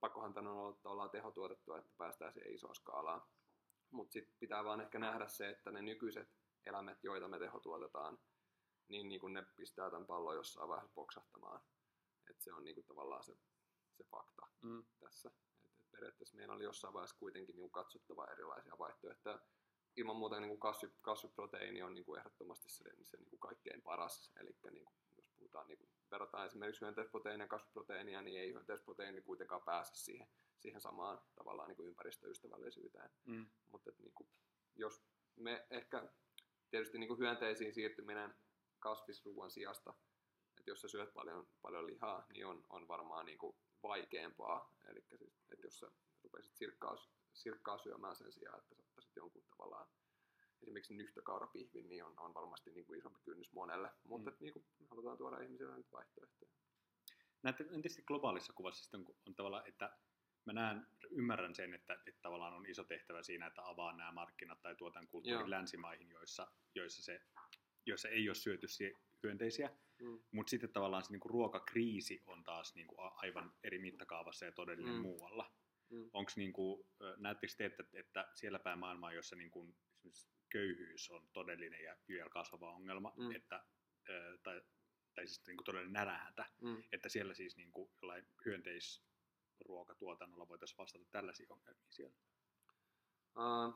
pakkohan 0.00 0.34
tämän 0.34 0.52
on 0.52 0.58
olla, 0.58 0.76
että 0.76 0.88
ollaan 0.88 1.10
tehotuotettua, 1.10 1.78
että 1.78 1.90
päästään 1.98 2.32
siihen 2.32 2.54
isoon 2.54 2.74
skaalaan. 2.74 3.22
Mutta 3.90 4.12
sitten 4.12 4.36
pitää 4.40 4.64
vaan 4.64 4.80
ehkä 4.80 4.98
nähdä 4.98 5.28
se, 5.28 5.48
että 5.48 5.70
ne 5.70 5.82
nykyiset 5.82 6.28
eläimet, 6.66 7.04
joita 7.04 7.28
me 7.28 7.38
tehotuotetaan, 7.38 8.18
niin, 8.88 9.08
niin 9.08 9.20
kun 9.20 9.32
ne 9.32 9.46
pistää 9.56 9.90
tämän 9.90 10.06
pallon 10.06 10.36
jossain 10.36 10.68
vaiheessa 10.68 10.94
poksahtamaan. 10.94 11.60
Et 12.30 12.40
se 12.40 12.52
on 12.52 12.64
niin 12.64 12.74
kuin 12.74 12.86
tavallaan 12.86 13.24
se, 13.24 13.36
se 13.92 14.04
fakta 14.04 14.46
mm. 14.62 14.84
tässä. 15.00 15.30
Et, 15.64 15.70
et 15.76 15.90
periaatteessa 15.90 16.36
meillä 16.36 16.54
oli 16.54 16.64
jossain 16.64 16.94
vaiheessa 16.94 17.18
kuitenkin 17.18 17.56
niin 17.56 17.70
katsottava 17.70 18.26
erilaisia 18.32 18.78
vaihtoehtoja. 18.78 19.38
Ilman 19.96 20.16
muuta 20.16 20.40
niin 20.40 20.60
kasvi, 20.60 20.92
kasviproteiini 21.02 21.82
on 21.82 21.94
niin 21.94 22.04
kuin 22.04 22.18
ehdottomasti 22.18 22.68
se, 22.68 22.84
se 23.02 23.16
niin 23.16 23.30
kuin 23.30 23.40
kaikkein 23.40 23.82
paras. 23.82 24.32
Eli 24.40 24.56
niin 24.70 24.84
kuin, 24.84 24.94
puhutaan 25.38 25.68
niin 25.68 25.88
verrataan 26.10 26.46
esimerkiksi 26.46 26.80
hyönteisproteiinia 26.80 27.44
ja 27.44 27.48
kasviproteiinia, 27.48 28.22
niin 28.22 28.40
ei 28.40 28.52
hyönteisproteiini 28.52 29.22
kuitenkaan 29.22 29.62
pääse 29.62 29.94
siihen, 29.94 30.28
siihen 30.58 30.80
samaan 30.80 31.22
tavallaan 31.34 31.68
niin 31.68 31.76
kuin 31.76 31.88
ympäristöystävällisyyteen. 31.88 33.10
Mm. 33.24 33.46
Mutta 33.68 33.90
niin 33.98 34.12
kuin, 34.14 34.28
jos 34.74 35.04
me 35.36 35.66
ehkä 35.70 36.08
tietysti 36.70 36.98
niin 36.98 37.08
kuin 37.08 37.18
hyönteisiin 37.18 37.74
siirtyminen 37.74 38.34
kasvisruuan 38.78 39.50
sijasta, 39.50 39.94
että 40.58 40.70
jos 40.70 40.80
sä 40.80 40.88
syöt 40.88 41.14
paljon, 41.14 41.48
paljon 41.62 41.86
lihaa, 41.86 42.26
niin 42.28 42.46
on, 42.46 42.64
on 42.68 42.88
varmaan 42.88 43.26
niin 43.26 43.38
kuin 43.38 43.56
vaikeampaa. 43.82 44.74
Eli 44.88 45.02
siis, 45.02 45.22
että 45.52 45.66
jos 45.66 45.78
sä 45.78 45.90
rupeaisit 46.22 46.56
sirkkaa, 46.56 46.96
sirkkaa 47.32 47.78
syömään 47.78 48.16
sen 48.16 48.32
sijaan, 48.32 48.58
että 48.58 48.74
sä 48.74 48.82
ottaisit 48.82 49.16
jonkun 49.16 49.44
tavallaan 49.50 49.88
esimerkiksi 50.62 50.94
nyhtökaurapihvin, 50.94 51.88
niin 51.88 52.04
on, 52.04 52.14
on 52.16 52.34
varmasti 52.34 52.70
niin 52.70 52.86
kuin 52.86 52.98
isompi 52.98 53.20
kynnys 53.24 53.52
monelle. 53.52 53.90
Mutta 54.04 54.30
mm. 54.30 54.36
niin 54.40 54.52
kuin, 54.52 54.64
halutaan 54.90 55.18
tuoda 55.18 55.40
ihmisille 55.40 55.76
nyt 55.76 55.92
vaihtoehtoja. 55.92 56.50
Näette 57.42 57.64
tietysti 57.64 58.02
globaalissa 58.02 58.52
kuvassa 58.52 58.82
sitten 58.82 59.00
on, 59.00 59.06
on 59.26 59.34
tavallaan, 59.34 59.68
että 59.68 59.98
mä 60.44 60.52
näen, 60.52 60.86
ymmärrän 61.10 61.54
sen, 61.54 61.74
että, 61.74 61.94
että 61.94 62.20
tavallaan 62.22 62.54
on 62.54 62.66
iso 62.66 62.84
tehtävä 62.84 63.22
siinä, 63.22 63.46
että 63.46 63.62
avaa 63.64 63.96
nämä 63.96 64.12
markkinat 64.12 64.62
tai 64.62 64.76
tuotan 64.76 65.08
kulttuurin 65.08 65.40
Joo. 65.40 65.50
länsimaihin, 65.50 66.10
joissa, 66.10 66.52
joissa, 66.74 67.02
se, 67.02 67.20
joissa 67.86 68.08
ei 68.08 68.28
ole 68.28 68.34
syöty 68.34 68.66
hyönteisiä. 69.22 69.70
Mm. 70.00 70.18
Mutta 70.32 70.50
sitten 70.50 70.72
tavallaan 70.72 71.02
se 71.02 71.12
niinku 71.12 71.28
ruokakriisi 71.28 72.22
on 72.26 72.44
taas 72.44 72.74
niinku 72.74 72.94
aivan 72.98 73.52
eri 73.64 73.78
mittakaavassa 73.78 74.44
ja 74.44 74.52
todellinen 74.52 74.94
mm. 74.94 75.02
muualla. 75.02 75.54
Mm. 75.90 76.10
Onks 76.12 76.36
niinku, 76.36 76.86
näettekö 77.16 77.52
te, 77.56 77.64
että, 77.64 77.84
että 77.92 78.30
siellä 78.34 78.58
päin 78.58 78.78
maailmaa, 78.78 79.12
jossa 79.12 79.36
niinku, 79.36 79.74
köyhyys 80.56 81.10
on 81.10 81.28
todellinen 81.32 81.82
ja 81.82 81.96
vielä 82.08 82.28
kasvava 82.28 82.72
ongelma, 82.72 83.12
mm. 83.16 83.36
että, 83.36 83.64
tai, 84.42 84.62
tai 85.14 85.26
siis 85.26 85.46
niin 85.46 85.56
kuin 85.56 85.64
todellinen 85.64 85.92
nälänhätä, 85.92 86.44
mm. 86.60 86.82
että 86.92 87.08
siellä 87.08 87.34
siis 87.34 87.56
niin 87.56 87.72
kuin 87.72 87.90
jollain 88.02 88.28
hyönteisruokatuotannolla 88.44 90.48
voitaisiin 90.48 90.78
vastata 90.78 91.04
tällaisiin 91.10 91.52
ongelmiin 91.52 91.92
siellä? 91.92 92.16
Uh, 93.36 93.74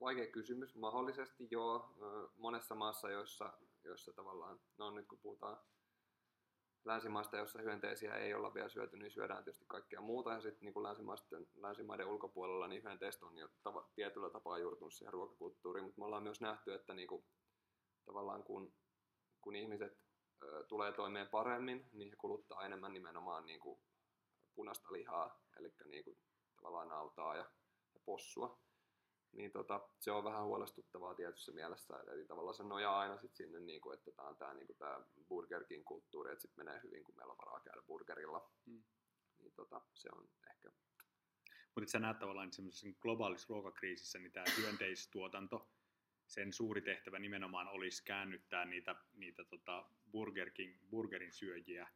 vaikea 0.00 0.32
kysymys. 0.32 0.74
Mahdollisesti 0.74 1.48
joo. 1.50 1.96
Monessa 2.36 2.74
maassa, 2.74 3.10
joissa, 3.10 3.52
joissa 3.84 4.12
tavallaan, 4.12 4.60
no 4.78 4.90
nyt 4.90 5.06
kun 5.06 5.18
puhutaan 5.18 5.56
länsimaista, 6.84 7.36
jossa 7.36 7.62
hyönteisiä 7.62 8.14
ei 8.14 8.34
olla 8.34 8.54
vielä 8.54 8.68
syöty, 8.68 8.96
niin 8.96 9.10
syödään 9.10 9.44
tietysti 9.44 9.64
kaikkea 9.68 10.00
muuta. 10.00 10.32
Ja 10.32 10.40
sitten 10.40 10.64
niin 10.64 10.82
länsimaiden, 11.62 12.06
ulkopuolella 12.06 12.68
niin 12.68 12.82
hyönteistä 12.82 13.26
on 13.26 13.38
jo 13.38 13.48
tava, 13.62 13.88
tietyllä 13.94 14.30
tapaa 14.30 14.58
juurtunut 14.58 14.94
siihen 14.94 15.12
ruokakulttuuriin, 15.12 15.84
mutta 15.84 16.00
me 16.00 16.04
ollaan 16.04 16.22
myös 16.22 16.40
nähty, 16.40 16.74
että 16.74 16.94
niin 16.94 17.08
kuin, 17.08 17.24
tavallaan 18.04 18.44
kun, 18.44 18.74
kun 19.40 19.56
ihmiset 19.56 19.98
ö, 20.42 20.64
tulee 20.68 20.92
toimeen 20.92 21.28
paremmin, 21.28 21.88
niin 21.92 22.10
he 22.10 22.16
kuluttaa 22.16 22.66
enemmän 22.66 22.92
nimenomaan 22.92 23.46
niin 23.46 23.60
kuin 23.60 23.80
punaista 24.54 24.92
lihaa, 24.92 25.40
eli 25.58 25.72
niin 25.84 26.04
kuin, 26.04 26.18
tavallaan 26.56 26.88
nautaa 26.88 27.36
ja, 27.36 27.50
ja 27.94 28.00
possua 28.04 28.58
niin 29.36 29.52
tota, 29.52 29.88
se 30.00 30.10
on 30.10 30.24
vähän 30.24 30.44
huolestuttavaa 30.44 31.14
tietyssä 31.14 31.52
mielessä. 31.52 31.94
Eli 32.12 32.24
tavallaan 32.24 32.54
se 32.54 32.62
nojaa 32.62 32.98
aina 32.98 33.18
sit 33.18 33.34
sinne, 33.34 33.60
niin 33.60 33.80
kuin, 33.80 33.94
että 33.94 34.10
tämä 34.10 34.28
on 34.28 34.36
tämä 34.36 34.54
niin 34.54 34.68
Burger 35.28 35.64
King 35.64 35.84
kulttuuri, 35.84 36.32
että 36.32 36.42
sitten 36.42 36.64
menee 36.64 36.80
hyvin, 36.82 37.04
kun 37.04 37.16
meillä 37.16 37.32
on 37.32 37.38
varaa 37.38 37.60
käydä 37.60 37.82
burgerilla. 37.86 38.50
Mm. 38.66 38.82
Niin 39.38 39.52
tota, 39.52 39.80
se 39.94 40.08
on 40.12 40.28
ehkä... 40.50 40.70
Mutta 41.74 41.90
sä 41.90 41.98
näet 41.98 42.18
tavallaan 42.18 42.52
semmoisessa 42.52 43.00
globaalissa 43.00 43.46
ruokakriisissä, 43.48 44.18
niin 44.18 44.32
tämä 44.32 44.46
hyönteistuotanto, 44.58 45.68
sen 46.26 46.52
suuri 46.52 46.80
tehtävä 46.80 47.18
nimenomaan 47.18 47.68
olisi 47.68 48.04
käännyttää 48.04 48.64
niitä, 48.64 48.96
niitä 49.14 49.44
tota 49.44 49.90
Burger 50.10 50.50
King, 50.50 50.78
burgerin 50.90 51.32
syöjiä 51.32 51.88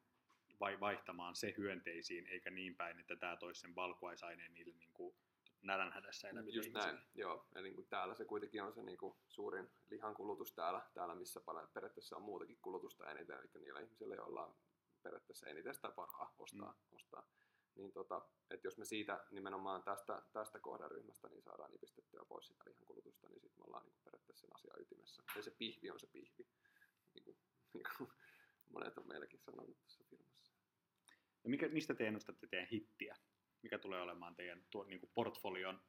vai 0.60 0.80
vaihtamaan 0.80 1.36
se 1.36 1.54
hyönteisiin, 1.56 2.26
eikä 2.26 2.50
niin 2.50 2.76
päin, 2.76 3.00
että 3.00 3.16
tämä 3.16 3.36
toisi 3.36 3.60
sen 3.60 3.74
valkuaisaineen 3.74 4.54
niille 4.54 4.74
niin 4.74 4.92
kuin 4.92 5.16
nälänhädässä 5.62 6.28
eläville 6.28 6.56
Just 6.56 6.66
ihmisille. 6.68 6.92
näin, 6.92 7.06
joo. 7.14 7.46
Eli 7.54 7.70
niin 7.70 7.88
täällä 7.88 8.14
se 8.14 8.24
kuitenkin 8.24 8.62
on 8.62 8.72
se 8.72 8.82
niin 8.82 8.98
kuin 8.98 9.16
suurin 9.28 9.70
lihan 9.90 10.14
kulutus 10.14 10.52
täällä, 10.52 10.82
täällä 10.94 11.14
missä 11.14 11.40
periaatteessa 11.74 12.16
on 12.16 12.22
muutakin 12.22 12.58
kulutusta 12.62 13.10
eniten, 13.10 13.38
eli 13.38 13.62
niillä 13.64 13.80
ihmisillä, 13.80 14.14
joilla 14.14 14.46
on 14.46 14.56
periaatteessa 15.02 15.46
eniten 15.46 15.74
sitä 15.74 15.92
varaa 15.96 16.34
ostaa. 16.38 16.72
Mm. 16.72 16.96
ostaa. 16.96 17.26
Niin 17.74 17.92
tota, 17.92 18.28
että 18.50 18.66
jos 18.66 18.78
me 18.78 18.84
siitä 18.84 19.24
nimenomaan 19.30 19.82
tästä, 19.82 20.22
tästä 20.32 20.58
kohderyhmästä 20.58 21.28
niin 21.28 21.42
saadaan 21.42 21.70
nipistettyä 21.70 22.24
pois 22.28 22.46
sitä 22.46 22.64
lihankulutusta, 22.66 23.28
niin 23.28 23.40
sitten 23.40 23.60
me 23.60 23.64
ollaan 23.66 23.84
niin 23.84 23.92
kuin 23.92 24.04
periaatteessa 24.04 24.40
sen 24.40 24.54
asian 24.54 24.80
ytimessä. 24.80 25.22
Ja 25.36 25.42
se 25.42 25.50
pihvi 25.50 25.90
on 25.90 26.00
se 26.00 26.06
pihvi, 26.06 26.46
niin 27.14 27.24
kuin, 27.24 27.36
niin 27.74 27.84
kuin 27.98 28.10
monet 28.70 28.98
on 28.98 29.08
meilläkin 29.08 29.40
sanonut 29.40 29.80
tässä 29.82 30.04
firmassa. 30.10 30.52
Ja 31.44 31.50
mikä, 31.50 31.68
mistä 31.68 31.94
te 31.94 32.06
ennustatte 32.06 32.46
teidän 32.46 32.68
hittiä? 32.68 33.16
Mikä 33.62 33.78
tulee 33.78 34.02
olemaan 34.02 34.36
teidän 34.36 34.64
tuo, 34.70 34.84
niin 34.84 35.00
kuin 35.00 35.10
portfolion 35.14 35.80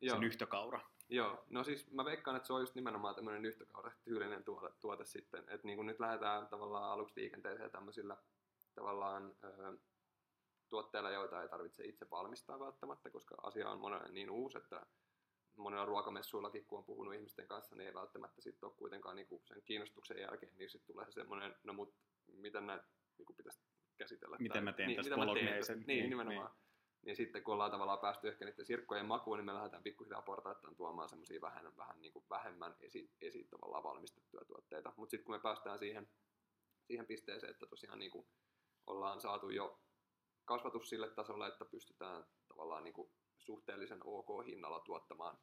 Joo. 0.00 0.16
sen 0.16 0.24
yhtökaura? 0.24 0.80
Joo, 1.08 1.44
no 1.50 1.64
siis 1.64 1.90
mä 1.90 2.04
veikkaan, 2.04 2.36
että 2.36 2.46
se 2.46 2.52
on 2.52 2.60
just 2.60 2.74
nimenomaan 2.74 3.14
tämmöinen 3.14 3.44
yhtökaura 3.44 3.92
tyylinen 4.02 4.44
tuote, 4.44 4.76
tuote 4.80 5.04
sitten. 5.04 5.40
Että 5.40 5.66
niin 5.66 5.76
kuin 5.76 5.86
nyt 5.86 6.00
lähdetään 6.00 6.48
tavallaan 6.48 6.92
aluksi 6.92 7.20
liikenteeseen 7.20 7.70
tämmöisillä 7.70 8.16
tavallaan 8.74 9.34
ö, 9.44 9.78
tuotteilla, 10.68 11.10
joita 11.10 11.42
ei 11.42 11.48
tarvitse 11.48 11.84
itse 11.84 12.10
valmistaa 12.10 12.60
välttämättä, 12.60 13.10
koska 13.10 13.34
asia 13.42 13.70
on 13.70 13.80
monelle 13.80 14.08
niin 14.08 14.30
uusi, 14.30 14.58
että 14.58 14.86
monella 15.56 15.84
ruokamessuillakin, 15.84 16.66
kun 16.66 16.78
on 16.78 16.84
puhunut 16.84 17.14
ihmisten 17.14 17.46
kanssa, 17.46 17.76
niin 17.76 17.86
ei 17.86 17.94
välttämättä 17.94 18.40
sitten 18.40 18.66
ole 18.66 18.74
kuitenkaan 18.76 19.16
niinku 19.16 19.42
sen 19.44 19.62
kiinnostuksen 19.64 20.20
jälkeen, 20.20 20.52
niin 20.58 20.70
sitten 20.70 20.94
tulee 20.94 21.06
se 21.06 21.12
semmoinen, 21.12 21.54
no 21.64 21.72
mut 21.72 21.94
miten 22.26 22.66
näitä 22.66 22.84
niinku 23.18 23.32
pitäisi 23.32 23.60
käsitellä. 23.96 24.36
Miten 24.38 24.52
tai, 24.52 24.62
mä 24.62 24.72
teen 24.72 24.86
niin, 24.86 24.96
tästä 24.96 25.14
pologneisen. 25.14 25.78
Niin, 25.78 25.86
niin, 25.86 26.10
nimenomaan. 26.10 26.50
Niin. 26.50 26.67
Niin 27.08 27.16
sitten 27.16 27.42
kun 27.44 27.54
ollaan 27.54 27.70
tavallaan 27.70 27.98
päästy 27.98 28.28
ehkä 28.28 28.44
niiden 28.44 28.66
sirkkojen 28.66 29.06
makuun, 29.06 29.38
niin 29.38 29.46
me 29.46 29.54
lähdetään 29.54 29.82
pikkuhiljaa 29.82 30.22
portaittain 30.22 30.76
tuomaan 30.76 31.08
semmoisia 31.08 31.40
vähän, 31.40 31.76
vähän 31.76 32.00
niin 32.00 32.12
kuin 32.12 32.24
vähemmän 32.30 32.76
esi, 32.80 33.10
esi 33.20 33.44
tavallaan 33.50 33.82
valmistettuja 33.82 34.44
tuotteita. 34.44 34.92
Mutta 34.96 35.10
sitten 35.10 35.24
kun 35.24 35.34
me 35.34 35.40
päästään 35.40 35.78
siihen, 35.78 36.08
siihen 36.86 37.06
pisteeseen, 37.06 37.50
että 37.50 37.66
tosiaan 37.66 37.98
niin 37.98 38.10
kuin 38.10 38.26
ollaan 38.86 39.20
saatu 39.20 39.50
jo 39.50 39.80
kasvatus 40.44 40.88
sille 40.88 41.10
tasolle, 41.10 41.48
että 41.48 41.64
pystytään 41.64 42.24
tavallaan 42.48 42.84
niin 42.84 42.94
kuin 42.94 43.10
suhteellisen 43.38 44.00
ok 44.04 44.46
hinnalla 44.46 44.80
tuottamaan 44.80 45.38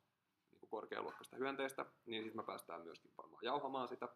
niin 0.52 0.60
kuin 0.60 0.70
korkealuokkaista 0.70 1.36
hyönteistä, 1.36 1.86
niin 2.06 2.24
sitten 2.24 2.42
me 2.42 2.46
päästään 2.46 2.84
myöskin 2.84 3.12
varmaan 3.18 3.46
jauhamaan 3.46 3.88
sitä 3.88 4.10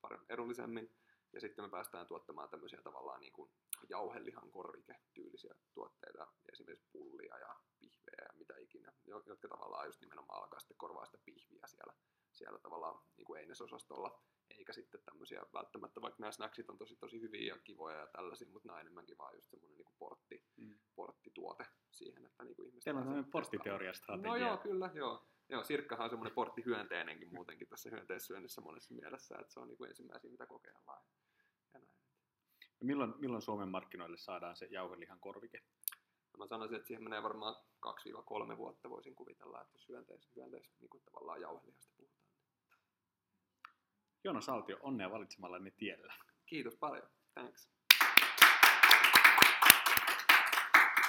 paremmin 0.00 0.32
edullisemmin. 0.32 0.94
Ja 1.32 1.40
sitten 1.40 1.64
me 1.64 1.68
päästään 1.70 2.06
tuottamaan 2.06 2.48
tämmöisiä 2.48 2.82
tavallaan 2.82 3.20
niin 3.20 3.32
kuin 3.32 3.50
jauhelihan 3.88 4.50
korvike-tyylisiä 4.50 5.54
tuotteita, 5.74 6.26
esimerkiksi 6.52 6.88
pullia 6.92 7.38
ja 7.38 7.56
pihvejä 7.78 8.26
ja 8.28 8.34
mitä 8.34 8.54
ikinä, 8.58 8.92
jotka 9.06 9.48
tavallaan 9.48 9.86
just 9.86 10.00
nimenomaan 10.00 10.42
alkaa 10.42 10.60
sitten 10.60 10.76
korvaa 10.76 11.06
sitä 11.06 11.18
pihviä 11.24 11.66
siellä, 11.66 11.94
siellä 12.32 12.58
tavallaan 12.58 13.02
niin 13.16 13.24
kuin 13.24 13.40
einesosastolla 13.40 14.22
eikä 14.50 14.72
sitten 14.72 15.00
tämmöisiä 15.04 15.42
välttämättä, 15.52 16.02
vaikka 16.02 16.20
nämä 16.20 16.32
snacksit 16.32 16.70
on 16.70 16.78
tosi, 16.78 16.96
tosi 16.96 17.20
hyviä 17.20 17.54
ja 17.54 17.58
kivoja 17.64 17.96
ja 17.96 18.06
tällaisia, 18.06 18.48
mutta 18.48 18.68
nämä 18.68 18.76
on 18.76 18.80
enemmänkin 18.80 19.18
vaan 19.18 19.34
just 19.34 19.50
semmoinen 19.50 19.76
niin 19.76 19.94
portti, 19.98 20.44
mm. 20.56 20.78
porttituote 20.94 21.66
siihen, 21.90 22.26
että 22.26 22.44
niin 22.44 22.56
kuin 22.56 22.68
ihmiset 22.68 22.84
Teillä 22.84 22.98
on 22.98 23.04
semmoinen 23.04 23.30
porttiteoriastrategia. 23.30 24.30
No 24.30 24.36
joo, 24.36 24.56
kyllä, 24.56 24.90
joo. 24.94 25.26
Joo, 25.48 25.64
sirkkahan 25.64 26.04
on 26.04 26.10
semmoinen 26.10 26.34
porttihyönteinenkin 26.34 27.34
muutenkin 27.34 27.68
tässä 27.68 27.90
hyönteissyönnissä 27.90 28.60
monessa 28.60 28.94
mielessä, 28.94 29.38
että 29.40 29.52
se 29.52 29.60
on 29.60 29.68
niin 29.68 29.78
kuin 29.78 29.90
ensimmäisiä, 29.90 30.30
mitä 30.30 30.46
kokeillaan. 30.46 31.02
Ja 31.72 31.80
näin. 31.80 31.88
Ja 32.80 32.86
milloin, 32.86 33.14
milloin 33.18 33.42
Suomen 33.42 33.68
markkinoille 33.68 34.16
saadaan 34.16 34.56
se 34.56 34.66
jauhelihan 34.70 35.20
korvike? 35.20 35.62
No 36.32 36.38
mä 36.38 36.46
sanoisin, 36.46 36.76
että 36.76 36.86
siihen 36.86 37.04
menee 37.04 37.22
varmaan 37.22 37.56
2-3 38.54 38.56
vuotta 38.56 38.90
voisin 38.90 39.14
kuvitella, 39.14 39.62
että 39.62 39.74
jos 39.74 39.88
hyönteis, 39.88 40.30
hyönteis 40.36 40.70
niin 40.80 40.90
kuin 40.90 41.02
tavallaan 41.04 41.40
jauhelihasta 41.40 41.92
puhutaan. 41.96 42.26
Joona 44.24 44.40
Saltio, 44.40 44.78
onnea 44.80 45.10
valitsemallani 45.10 45.70
tiellä. 45.70 46.14
Kiitos 46.46 46.76
paljon. 46.76 47.08
Thanks. 47.34 47.75